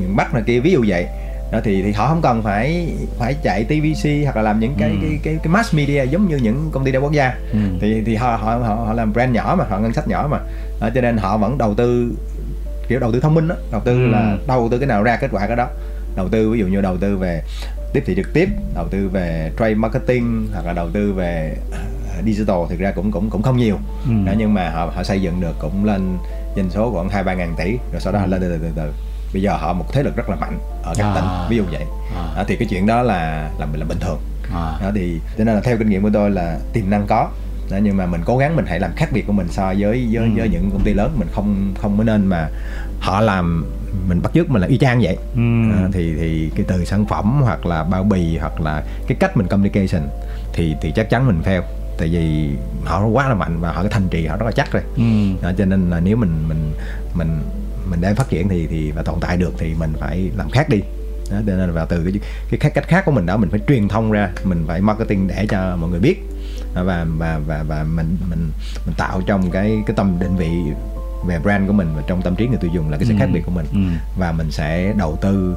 miền 0.01 0.17
Bắc 0.17 0.35
này 0.35 0.43
kia 0.47 0.61
ví 0.61 0.73
dụ 0.73 0.85
vậy 0.89 1.07
đó 1.53 1.61
thì 1.65 1.83
thì 1.83 1.93
họ 1.93 2.09
không 2.09 2.23
cần 2.23 2.43
phải 2.43 2.93
phải 3.19 3.35
chạy 3.43 3.65
TVC 3.65 4.09
hoặc 4.25 4.37
là 4.37 4.43
làm 4.43 4.61
những 4.61 4.75
cái 4.79 4.91
Ừm. 4.91 5.01
cái, 5.01 5.19
cái 5.23 5.39
cái 5.43 5.53
mass 5.53 5.75
media 5.75 6.05
giống 6.05 6.29
như 6.29 6.37
những 6.37 6.69
công 6.73 6.85
ty 6.85 6.93
đa 6.93 6.99
quốc 6.99 7.13
gia 7.13 7.35
Ừ. 7.53 7.59
thì 7.81 8.03
thì 8.07 8.15
họ 8.15 8.37
họ 8.37 8.55
họ, 8.57 8.75
họ 8.75 8.93
làm 8.93 9.13
brand 9.13 9.33
nhỏ 9.35 9.55
mà 9.59 9.65
họ 9.71 9.79
ngân 9.79 9.93
sách 9.93 10.09
nhỏ 10.09 10.29
mà 10.31 10.39
đó, 10.81 10.89
cho 10.95 11.01
nên 11.01 11.17
họ 11.17 11.37
vẫn 11.37 11.59
đầu 11.59 11.75
tư 11.75 12.13
kiểu 12.91 12.99
đầu 13.01 13.13
tư 13.13 13.21
thông 13.21 13.35
minh 13.35 13.49
đó 13.49 13.55
đầu 13.73 13.81
tư 13.85 13.93
Ừ. 13.93 14.09
là 14.09 14.37
đầu 14.47 14.69
tư 14.71 14.79
cái 14.79 14.87
nào 14.87 15.03
ra 15.03 15.17
kết 15.17 15.29
quả 15.33 15.47
cái 15.47 15.57
đó 15.57 15.69
đầu 16.17 16.29
tư 16.29 16.51
ví 16.51 16.59
dụ 16.59 16.67
như 16.67 16.81
đầu 16.81 16.97
tư 16.97 17.17
về 17.17 17.43
tiếp 17.93 18.03
thị 18.07 18.15
trực 18.17 18.33
tiếp 18.35 18.49
đầu 18.75 18.89
tư 18.91 19.09
về 19.13 19.51
trade 19.59 19.75
marketing 19.75 20.49
hoặc 20.53 20.67
là 20.67 20.73
đầu 20.73 20.89
tư 20.93 21.13
về 21.13 21.57
uh, 21.69 22.25
digital 22.25 22.57
thực 22.69 22.79
ra 22.79 22.91
cũng 22.91 23.13
cũng 23.13 23.31
cũng 23.31 23.43
không 23.43 23.57
nhiều 23.57 23.77
Ừ. 24.09 24.13
đó, 24.27 24.33
nhưng 24.39 24.55
mà 24.55 24.71
họ 24.71 24.87
họ 24.95 25.03
xây 25.03 25.23
dựng 25.23 25.41
được 25.41 25.55
cũng 25.61 25.85
lên 25.85 26.19
doanh 26.57 26.71
số 26.71 26.91
khoảng 26.93 27.09
hai 27.09 27.23
ba 27.23 27.35
ngàn 27.35 27.55
tỷ 27.59 27.77
rồi 27.93 28.01
sau 28.01 28.13
đó 28.13 28.19
họ 28.19 28.27
lên 28.27 28.41
từ 28.41 28.49
từ 28.49 28.59
từ 28.63 28.69
từ 28.77 28.93
bây 29.33 29.43
giờ 29.43 29.57
họ 29.57 29.73
một 29.73 29.85
thế 29.93 30.03
lực 30.03 30.17
rất 30.17 30.29
là 30.31 30.37
mạnh 30.37 30.59
ở 30.85 30.95
các 30.99 31.05
À. 31.05 31.15
tỉnh 31.15 31.51
ví 31.51 31.57
dụ 31.57 31.63
vậy 31.73 31.85
À. 32.17 32.33
đó, 32.37 32.45
thì 32.49 32.57
cái 32.57 32.69
chuyện 32.71 32.87
đó 32.87 33.03
là 33.03 33.51
là 33.59 33.67
là 33.75 33.85
bình 33.89 33.99
thường 34.01 34.19
À. 34.55 34.79
đó 34.83 34.91
thì 34.95 35.21
cho 35.39 35.45
nên 35.45 35.55
là 35.55 35.61
theo 35.61 35.77
kinh 35.77 35.91
nghiệm 35.91 36.03
của 36.03 36.11
tôi 36.13 36.31
là 36.31 36.59
tiềm 36.73 36.91
năng 36.91 37.07
có 37.07 37.29
đó, 37.71 37.79
nhưng 37.83 37.97
mà 37.97 38.07
mình 38.07 38.21
cố 38.25 38.37
gắng 38.39 38.57
mình 38.57 38.67
hãy 38.67 38.81
làm 38.81 38.91
khác 38.97 39.09
biệt 39.13 39.27
của 39.27 39.33
mình 39.33 39.49
so 39.51 39.67
với 39.79 40.09
với, 40.13 40.25
Ừ. 40.25 40.31
với 40.37 40.49
những 40.49 40.71
công 40.71 40.83
ty 40.85 40.95
lớn 40.95 41.13
mình 41.19 41.29
không 41.33 41.75
không 41.81 41.99
có 41.99 42.05
nên 42.05 42.27
mà 42.27 42.49
họ 43.01 43.21
làm 43.21 43.65
mình 44.09 44.23
bắt 44.23 44.31
chước 44.35 44.51
mình 44.51 44.61
là 44.63 44.69
y 44.69 44.79
chang 44.79 45.01
vậy 45.03 45.17
Ừ. 45.35 45.41
à, 45.73 45.89
thì 45.93 46.15
thì 46.21 46.51
cái 46.57 46.65
từ 46.69 46.85
sản 46.85 47.07
phẩm 47.07 47.41
hoặc 47.43 47.67
là 47.67 47.85
bao 47.85 48.05
bì 48.05 48.37
hoặc 48.37 48.61
là 48.61 48.83
cái 49.07 49.17
cách 49.21 49.37
mình 49.37 49.47
communication 49.47 50.03
thì 50.53 50.75
thì 50.83 50.93
chắc 50.97 51.11
chắn 51.11 51.27
mình 51.27 51.41
fail 51.45 51.63
tại 51.99 52.09
vì 52.09 52.51
họ 52.85 53.07
quá 53.07 53.29
là 53.29 53.35
mạnh 53.35 53.61
và 53.61 53.73
họ 53.73 53.83
cái 53.83 53.91
thành 53.91 54.09
trì 54.11 54.27
họ 54.27 54.37
rất 54.37 54.47
là 54.47 54.53
chắc 54.53 54.73
rồi 54.73 54.83
Ừ. 54.97 55.03
đó, 55.43 55.53
cho 55.59 55.65
nên 55.65 55.91
là 55.91 56.01
nếu 56.01 56.17
mình 56.17 56.49
mình 56.49 56.73
mình 57.15 57.29
mình 57.91 58.01
đang 58.01 58.15
phát 58.15 58.29
triển 58.29 58.49
thì 58.49 58.67
thì 58.71 58.91
và 58.91 59.03
tồn 59.03 59.15
tại 59.21 59.37
được 59.37 59.53
thì 59.59 59.75
mình 59.79 59.93
phải 60.01 60.31
làm 60.37 60.51
khác 60.51 60.69
đi 60.69 60.81
đó, 61.31 61.37
cho 61.47 61.53
nên 61.57 61.71
là 61.71 61.85
từ 61.85 62.11
cái 62.51 62.59
cái 62.61 62.71
cách 62.71 62.85
khác 62.89 63.05
của 63.05 63.13
mình 63.13 63.27
đó 63.27 63.37
mình 63.37 63.51
phải 63.51 63.61
truyền 63.69 63.89
thông 63.89 64.13
ra 64.13 64.31
mình 64.45 64.65
phải 64.67 64.81
marketing 64.81 65.29
để 65.29 65.47
cho 65.49 65.77
mọi 65.77 65.91
người 65.91 66.01
biết 66.01 66.23
và 66.75 67.07
và 67.19 67.41
và 67.47 67.63
và 67.69 67.83
mình 67.85 68.17
mình 68.31 68.51
mình 68.87 68.95
tạo 68.97 69.21
trong 69.27 69.51
cái 69.51 69.83
cái 69.87 69.97
tâm 69.97 70.17
định 70.21 70.37
vị 70.37 70.51
về 71.27 71.39
brand 71.39 71.67
của 71.67 71.73
mình 71.73 71.89
và 71.97 72.03
trong 72.07 72.23
tâm 72.23 72.35
trí 72.37 72.47
người 72.49 72.59
tiêu 72.61 72.71
dùng 72.75 72.91
là 72.91 72.97
cái 72.97 73.07
sự 73.07 73.15
Ừ. 73.15 73.19
khác 73.19 73.27
biệt 73.33 73.43
của 73.47 73.51
mình 73.53 73.67
Ừ. 73.73 73.79
và 74.19 74.33
mình 74.33 74.51
sẽ 74.51 74.93
đầu 74.99 75.19
tư 75.21 75.57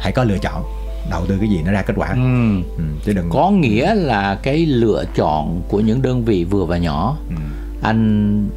hãy 0.00 0.12
có 0.12 0.24
lựa 0.24 0.38
chọn 0.38 0.64
đầu 1.10 1.26
tư 1.26 1.36
cái 1.40 1.48
gì 1.48 1.62
nó 1.66 1.72
ra 1.72 1.82
kết 1.82 1.94
quả 1.96 2.08
Ừ. 2.08 2.62
ừ, 2.76 2.82
chứ 3.04 3.12
đừng 3.12 3.30
có 3.30 3.50
nghĩa 3.50 3.94
là 3.94 4.38
cái 4.42 4.66
lựa 4.66 5.04
chọn 5.14 5.62
của 5.68 5.80
những 5.80 6.02
đơn 6.02 6.24
vị 6.24 6.44
vừa 6.44 6.64
và 6.64 6.78
nhỏ 6.78 7.16
ừ. 7.28 7.34
anh 7.82 8.48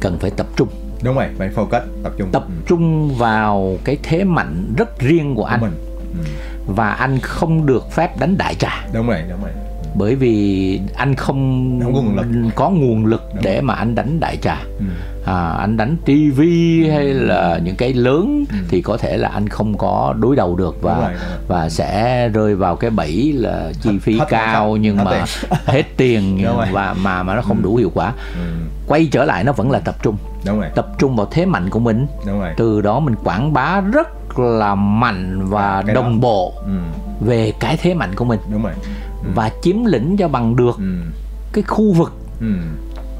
cần 0.00 0.18
phải 0.18 0.30
tập 0.30 0.46
trung 0.56 0.68
đúng 1.02 1.14
rồi 1.16 1.26
phải 1.38 1.48
focus 1.54 1.80
tập 2.02 2.12
trung 2.18 2.28
tập 2.32 2.44
ừ. 2.48 2.52
trung 2.68 3.14
vào 3.14 3.76
cái 3.84 3.98
thế 4.02 4.24
mạnh 4.24 4.74
rất 4.76 5.00
riêng 5.00 5.34
của 5.34 5.42
của 5.42 5.46
anh 5.48 5.60
mình 5.60 5.72
ừ. 6.12 6.28
và 6.66 6.90
anh 6.92 7.18
không 7.22 7.66
được 7.66 7.92
phép 7.92 8.18
đánh 8.20 8.38
đại 8.38 8.54
trà 8.54 8.86
đúng 8.92 9.06
rồi 9.06 9.22
đúng 9.30 9.40
rồi 9.42 9.50
bởi 9.94 10.14
vì 10.14 10.80
anh 10.96 11.14
không 11.14 11.80
Không 11.84 11.94
có 11.94 12.00
nguồn 12.00 12.16
lực. 12.16 12.50
có 12.54 12.70
nguồn 12.70 13.06
lực 13.06 13.22
Đúng 13.34 13.42
để 13.44 13.60
mà 13.60 13.74
anh 13.74 13.94
đánh 13.94 14.20
đại 14.20 14.36
trà 14.36 14.56
ừ. 14.78 14.84
à, 15.24 15.48
anh 15.48 15.76
đánh 15.76 15.96
tivi 16.04 16.88
hay 16.88 17.04
là 17.04 17.58
những 17.64 17.76
cái 17.76 17.92
lớn 17.92 18.44
Ừ. 18.50 18.56
thì 18.68 18.82
có 18.82 18.96
thể 18.96 19.16
là 19.16 19.28
anh 19.28 19.48
không 19.48 19.78
có 19.78 20.14
đối 20.18 20.36
đầu 20.36 20.56
được 20.56 20.82
và 20.82 20.94
Đúng 20.94 21.02
rồi, 21.04 21.12
rồi. 21.12 21.38
và 21.48 21.68
sẽ 21.68 22.28
rơi 22.28 22.54
vào 22.54 22.76
cái 22.76 22.90
bẫy 22.90 23.32
là 23.32 23.72
chi 23.82 23.90
Hết- 23.90 23.98
phí 24.02 24.18
hết 24.18 24.26
cao 24.28 24.72
hết 24.72 24.78
nhưng 24.82 24.96
mà 24.96 25.24
hết 25.66 25.82
tiền 25.96 26.44
và 26.72 26.94
mà 27.02 27.22
mà 27.22 27.34
nó 27.34 27.42
không 27.42 27.62
đủ 27.62 27.76
hiệu 27.76 27.90
quả 27.94 28.12
Ừ. 28.34 28.40
quay 28.86 29.08
trở 29.12 29.24
lại 29.24 29.44
nó 29.44 29.52
vẫn 29.52 29.70
là 29.70 29.78
tập 29.78 29.94
trung 30.02 30.16
đúng 30.46 30.60
rồi 30.60 30.68
tập 30.74 30.88
trung 30.98 31.16
vào 31.16 31.26
thế 31.30 31.46
mạnh 31.46 31.70
của 31.70 31.78
mình 31.78 32.06
đúng 32.26 32.40
rồi 32.40 32.54
từ 32.56 32.80
đó 32.80 33.00
mình 33.00 33.14
quảng 33.24 33.52
bá 33.52 33.80
rất 33.80 34.38
là 34.38 34.74
mạnh 34.74 35.46
và 35.48 35.82
cái 35.86 35.94
đó. 35.94 36.02
đồng 36.02 36.20
bộ 36.20 36.52
ừ. 36.64 36.70
về 37.20 37.52
cái 37.60 37.76
thế 37.82 37.94
mạnh 37.94 38.14
của 38.14 38.24
mình 38.24 38.40
đúng 38.52 38.62
rồi 38.62 38.72
ừ. 39.24 39.30
và 39.34 39.50
chiếm 39.62 39.84
lĩnh 39.84 40.16
cho 40.16 40.28
bằng 40.28 40.56
được 40.56 40.76
ừ. 40.78 40.96
cái 41.52 41.62
khu 41.68 41.92
vực 41.92 42.12
Ừ. 42.40 42.46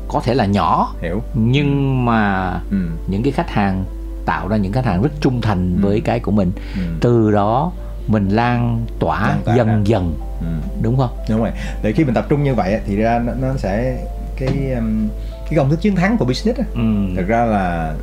có 0.09 0.21
thể 0.25 0.35
là 0.35 0.47
nhỏ 0.47 0.95
hiểu 1.03 1.23
nhưng 1.35 2.05
mà 2.05 2.51
ừ. 2.71 2.77
những 3.07 3.23
cái 3.23 3.33
khách 3.33 3.51
hàng 3.51 3.85
tạo 4.27 4.49
ra 4.49 4.57
những 4.57 4.73
khách 4.73 4.85
hàng 4.85 5.03
rất 5.03 5.11
trung 5.21 5.41
thành 5.41 5.77
Ừ. 5.83 5.89
với 5.89 6.01
cái 6.01 6.21
của 6.21 6.31
mình 6.33 6.53
Ừ. 6.77 6.81
từ 7.01 7.31
đó 7.31 7.73
mình 8.07 8.29
lan 8.29 8.87
tỏa 8.99 9.29
Lan 9.29 9.41
tỏa 9.45 9.57
dần 9.57 9.69
ra. 9.69 9.79
dần 9.85 10.15
Ừ. 10.41 10.47
đúng 10.83 10.97
không 10.97 11.11
đúng 11.31 11.39
rồi 11.41 11.51
để 11.83 11.93
khi 11.93 12.05
mình 12.05 12.15
tập 12.15 12.27
trung 12.29 12.43
như 12.45 12.55
vậy 12.55 12.81
thì 12.87 12.97
ra 12.97 13.19
nó, 13.27 13.33
nó 13.41 13.57
sẽ 13.57 14.05
cái 14.37 14.73
um, 14.77 15.09
cái 15.45 15.55
công 15.57 15.71
thức 15.71 15.81
chiến 15.81 15.97
thắng 15.97 16.17
của 16.19 16.25
business 16.25 16.59
ừ. 16.75 16.81
thực 17.17 17.27
ra 17.29 17.45
là 17.45 17.95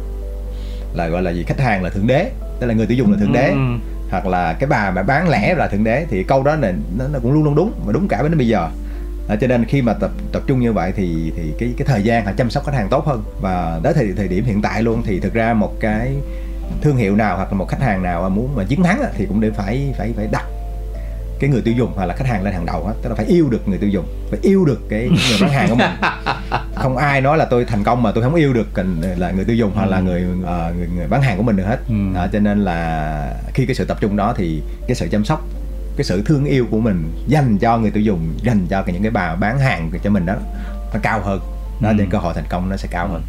là 0.93 1.07
gọi 1.07 1.21
là 1.21 1.31
gì 1.31 1.43
khách 1.43 1.59
hàng 1.59 1.83
là 1.83 1.89
thượng 1.89 2.07
đế 2.07 2.31
tức 2.59 2.67
là 2.67 2.73
người 2.73 2.85
tiêu 2.85 2.97
dùng 2.97 3.11
là 3.11 3.17
thượng 3.19 3.33
đế 3.33 3.49
Ừ 3.49 3.57
hoặc 4.09 4.25
là 4.25 4.53
cái 4.53 4.67
bà 4.67 4.91
mà 4.91 5.03
bán 5.03 5.29
lẻ 5.29 5.55
là 5.55 5.67
thượng 5.67 5.83
đế 5.83 6.05
thì 6.09 6.23
câu 6.23 6.43
đó 6.43 6.55
này 6.55 6.73
nó, 6.97 7.07
nó 7.07 7.19
cũng 7.19 7.31
luôn 7.31 7.43
luôn 7.43 7.55
đúng 7.55 7.71
và 7.85 7.93
đúng 7.93 8.07
cả 8.07 8.21
đến 8.21 8.37
bây 8.37 8.47
giờ. 8.47 8.69
À, 9.29 9.35
cho 9.41 9.47
nên 9.47 9.65
khi 9.65 9.81
mà 9.81 9.93
tập 9.93 10.11
tập 10.31 10.41
trung 10.47 10.59
như 10.59 10.73
vậy 10.73 10.93
thì 10.95 11.33
thì 11.35 11.53
cái 11.59 11.73
cái 11.77 11.87
thời 11.87 12.03
gian 12.03 12.25
họ 12.25 12.31
chăm 12.37 12.49
sóc 12.49 12.65
khách 12.65 12.75
hàng 12.75 12.87
tốt 12.89 13.05
hơn. 13.05 13.23
Và 13.41 13.79
tới 13.83 13.93
thời 13.93 14.13
thời 14.17 14.27
điểm 14.27 14.45
hiện 14.45 14.61
tại 14.61 14.83
luôn 14.83 15.01
thì 15.05 15.19
thực 15.19 15.33
ra 15.33 15.53
một 15.53 15.73
cái 15.79 16.15
thương 16.81 16.97
hiệu 16.97 17.15
nào 17.15 17.37
hoặc 17.37 17.51
là 17.51 17.57
một 17.57 17.69
khách 17.69 17.81
hàng 17.81 18.03
nào 18.03 18.21
mà 18.21 18.29
muốn 18.29 18.55
mà 18.55 18.63
chiến 18.63 18.83
thắng 18.83 19.03
thì 19.13 19.25
cũng 19.25 19.41
đều 19.41 19.51
phải 19.51 19.93
phải 19.97 20.13
phải 20.17 20.27
đặt 20.31 20.45
cái 21.45 21.51
người 21.51 21.61
tiêu 21.61 21.73
dùng 21.77 21.91
hoặc 21.95 22.05
là 22.05 22.15
khách 22.15 22.27
hàng 22.27 22.43
lên 22.43 22.53
hàng 22.53 22.65
đầu 22.65 22.83
hết 22.85 22.93
tức 23.01 23.09
là 23.09 23.15
phải 23.15 23.25
yêu 23.25 23.49
được 23.49 23.67
người 23.67 23.77
tiêu 23.77 23.89
dùng 23.89 24.05
phải 24.29 24.39
yêu 24.41 24.65
được 24.65 24.79
cái 24.89 25.01
người 25.29 25.37
bán 25.41 25.49
hàng 25.51 25.69
của 25.69 25.75
mình 25.75 25.89
không 26.75 26.97
ai 26.97 27.21
nói 27.21 27.37
là 27.37 27.45
tôi 27.45 27.65
thành 27.65 27.83
công 27.83 28.03
mà 28.03 28.11
tôi 28.11 28.23
không 28.23 28.35
yêu 28.35 28.53
được 28.53 28.67
là 29.17 29.31
người 29.31 29.45
tiêu 29.45 29.55
dùng 29.55 29.71
hoặc 29.75 29.85
là 29.85 29.99
người, 29.99 30.23
ờ, 30.45 30.73
người 30.77 30.87
người 30.95 31.07
bán 31.07 31.21
hàng 31.21 31.37
của 31.37 31.43
mình 31.43 31.55
được 31.55 31.63
hết 31.67 31.77
Ừ. 31.87 31.93
đó, 32.15 32.27
cho 32.33 32.39
nên 32.39 32.59
là 32.63 33.33
khi 33.53 33.65
cái 33.65 33.75
sự 33.75 33.85
tập 33.85 33.97
trung 34.01 34.15
đó 34.15 34.33
thì 34.37 34.61
cái 34.87 34.95
sự 34.95 35.07
chăm 35.11 35.25
sóc 35.25 35.43
cái 35.97 36.03
sự 36.03 36.21
thương 36.25 36.45
yêu 36.45 36.65
của 36.71 36.79
mình 36.79 37.11
dành 37.27 37.57
cho 37.57 37.77
người 37.77 37.91
tiêu 37.91 38.03
dùng 38.03 38.33
dành 38.43 38.67
cho 38.69 38.83
những 38.87 39.01
cái 39.01 39.11
bà 39.11 39.35
bán 39.35 39.59
hàng 39.59 39.91
cho 40.03 40.09
mình 40.09 40.25
đó 40.25 40.33
nó 40.93 40.99
cao 41.03 41.21
hơn 41.23 41.39
đó 41.81 41.89
Ừ. 41.89 41.93
nên 41.97 42.09
cơ 42.09 42.17
hội 42.17 42.33
thành 42.33 42.45
công 42.49 42.69
nó 42.69 42.77
sẽ 42.77 42.87
cao 42.91 43.07
hơn 43.07 43.21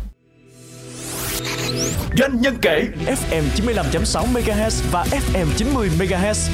Doanh 2.18 2.40
nhân 2.40 2.57
kể 2.62 2.83
FM 3.07 3.42
95.6 3.57 4.26
MHz 4.35 4.83
và 4.90 5.05
FM 5.11 5.46
90 5.57 5.90
MHz. 5.98 6.50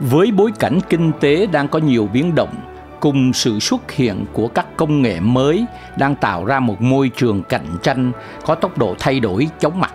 Với 0.00 0.32
bối 0.32 0.52
cảnh 0.58 0.78
kinh 0.88 1.12
tế 1.20 1.46
đang 1.46 1.68
có 1.68 1.78
nhiều 1.78 2.08
biến 2.12 2.34
động, 2.34 2.54
cùng 3.00 3.32
sự 3.32 3.58
xuất 3.58 3.90
hiện 3.92 4.24
của 4.32 4.48
các 4.48 4.66
công 4.76 5.02
nghệ 5.02 5.20
mới 5.20 5.64
đang 5.96 6.14
tạo 6.14 6.44
ra 6.44 6.60
một 6.60 6.82
môi 6.82 7.10
trường 7.16 7.42
cạnh 7.42 7.66
tranh 7.82 8.12
có 8.46 8.54
tốc 8.54 8.78
độ 8.78 8.94
thay 8.98 9.20
đổi 9.20 9.48
chóng 9.60 9.80
mặt. 9.80 9.94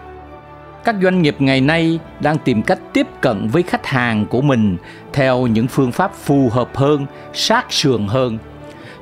Các 0.84 0.96
doanh 1.02 1.22
nghiệp 1.22 1.36
ngày 1.40 1.62
nay 1.62 2.00
đang 2.20 2.38
tìm 2.38 2.62
cách 2.62 2.80
tiếp 2.94 3.08
cận 3.22 3.48
với 3.48 3.64
khách 3.64 3.86
hàng 3.86 4.26
của 4.26 4.42
mình 4.42 4.78
theo 5.14 5.48
những 5.48 5.68
phương 5.68 5.92
pháp 5.92 6.14
phù 6.16 6.50
hợp 6.50 6.78
hơn, 6.78 7.06
sát 7.34 7.74
sườn 7.74 8.08
hơn. 8.08 8.38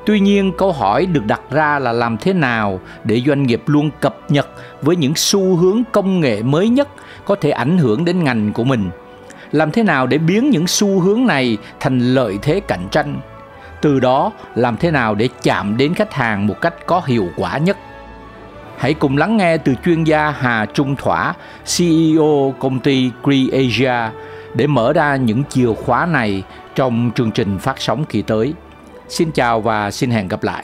Tuy 0.05 0.19
nhiên, 0.19 0.51
câu 0.57 0.71
hỏi 0.71 1.05
được 1.05 1.25
đặt 1.25 1.41
ra 1.51 1.79
là 1.79 1.91
làm 1.91 2.17
thế 2.17 2.33
nào 2.33 2.79
để 3.03 3.21
doanh 3.25 3.43
nghiệp 3.43 3.61
luôn 3.65 3.89
cập 3.99 4.17
nhật 4.29 4.49
với 4.81 4.95
những 4.95 5.13
xu 5.15 5.55
hướng 5.55 5.83
công 5.91 6.19
nghệ 6.19 6.41
mới 6.43 6.69
nhất 6.69 6.89
có 7.25 7.35
thể 7.35 7.51
ảnh 7.51 7.77
hưởng 7.77 8.05
đến 8.05 8.23
ngành 8.23 8.53
của 8.53 8.63
mình. 8.63 8.89
Làm 9.51 9.71
thế 9.71 9.83
nào 9.83 10.07
để 10.07 10.17
biến 10.17 10.49
những 10.49 10.67
xu 10.67 10.99
hướng 10.99 11.25
này 11.25 11.57
thành 11.79 11.99
lợi 11.99 12.37
thế 12.41 12.59
cạnh 12.59 12.87
tranh? 12.91 13.19
từ 13.81 13.99
đó 13.99 14.31
làm 14.55 14.77
thế 14.77 14.91
nào 14.91 15.15
để 15.15 15.29
chạm 15.43 15.77
đến 15.77 15.93
khách 15.93 16.13
hàng 16.13 16.47
một 16.47 16.61
cách 16.61 16.73
có 16.85 17.01
hiệu 17.05 17.27
quả 17.37 17.57
nhất 17.57 17.77
hãy 18.77 18.93
cùng 18.93 19.17
lắng 19.17 19.37
nghe 19.37 19.57
từ 19.57 19.73
chuyên 19.85 20.03
gia 20.03 20.29
Hà 20.29 20.65
Trung 20.65 20.95
Thỏa, 20.95 21.33
CEO 21.77 22.53
công 22.59 22.79
ty 22.79 23.11
CreAsia 23.23 24.11
để 24.55 24.67
mở 24.67 24.93
ra 24.93 25.15
những 25.15 25.43
chìa 25.49 25.73
khóa 25.73 26.05
này 26.05 26.43
trong 26.75 27.11
chương 27.15 27.31
trình 27.31 27.59
phát 27.59 27.81
sóng 27.81 28.05
kỳ 28.05 28.21
tới. 28.21 28.53
Xin 29.09 29.31
chào 29.31 29.61
và 29.61 29.91
xin 29.91 30.11
hẹn 30.11 30.27
gặp 30.27 30.43
lại. 30.43 30.63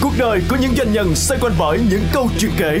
Cuộc 0.00 0.12
đời 0.18 0.42
của 0.48 0.56
những 0.60 0.74
doanh 0.74 0.92
nhân 0.92 1.14
xoay 1.14 1.40
quanh 1.40 1.52
bởi 1.58 1.80
những 1.90 2.02
câu 2.12 2.28
chuyện 2.38 2.50
kể, 2.58 2.80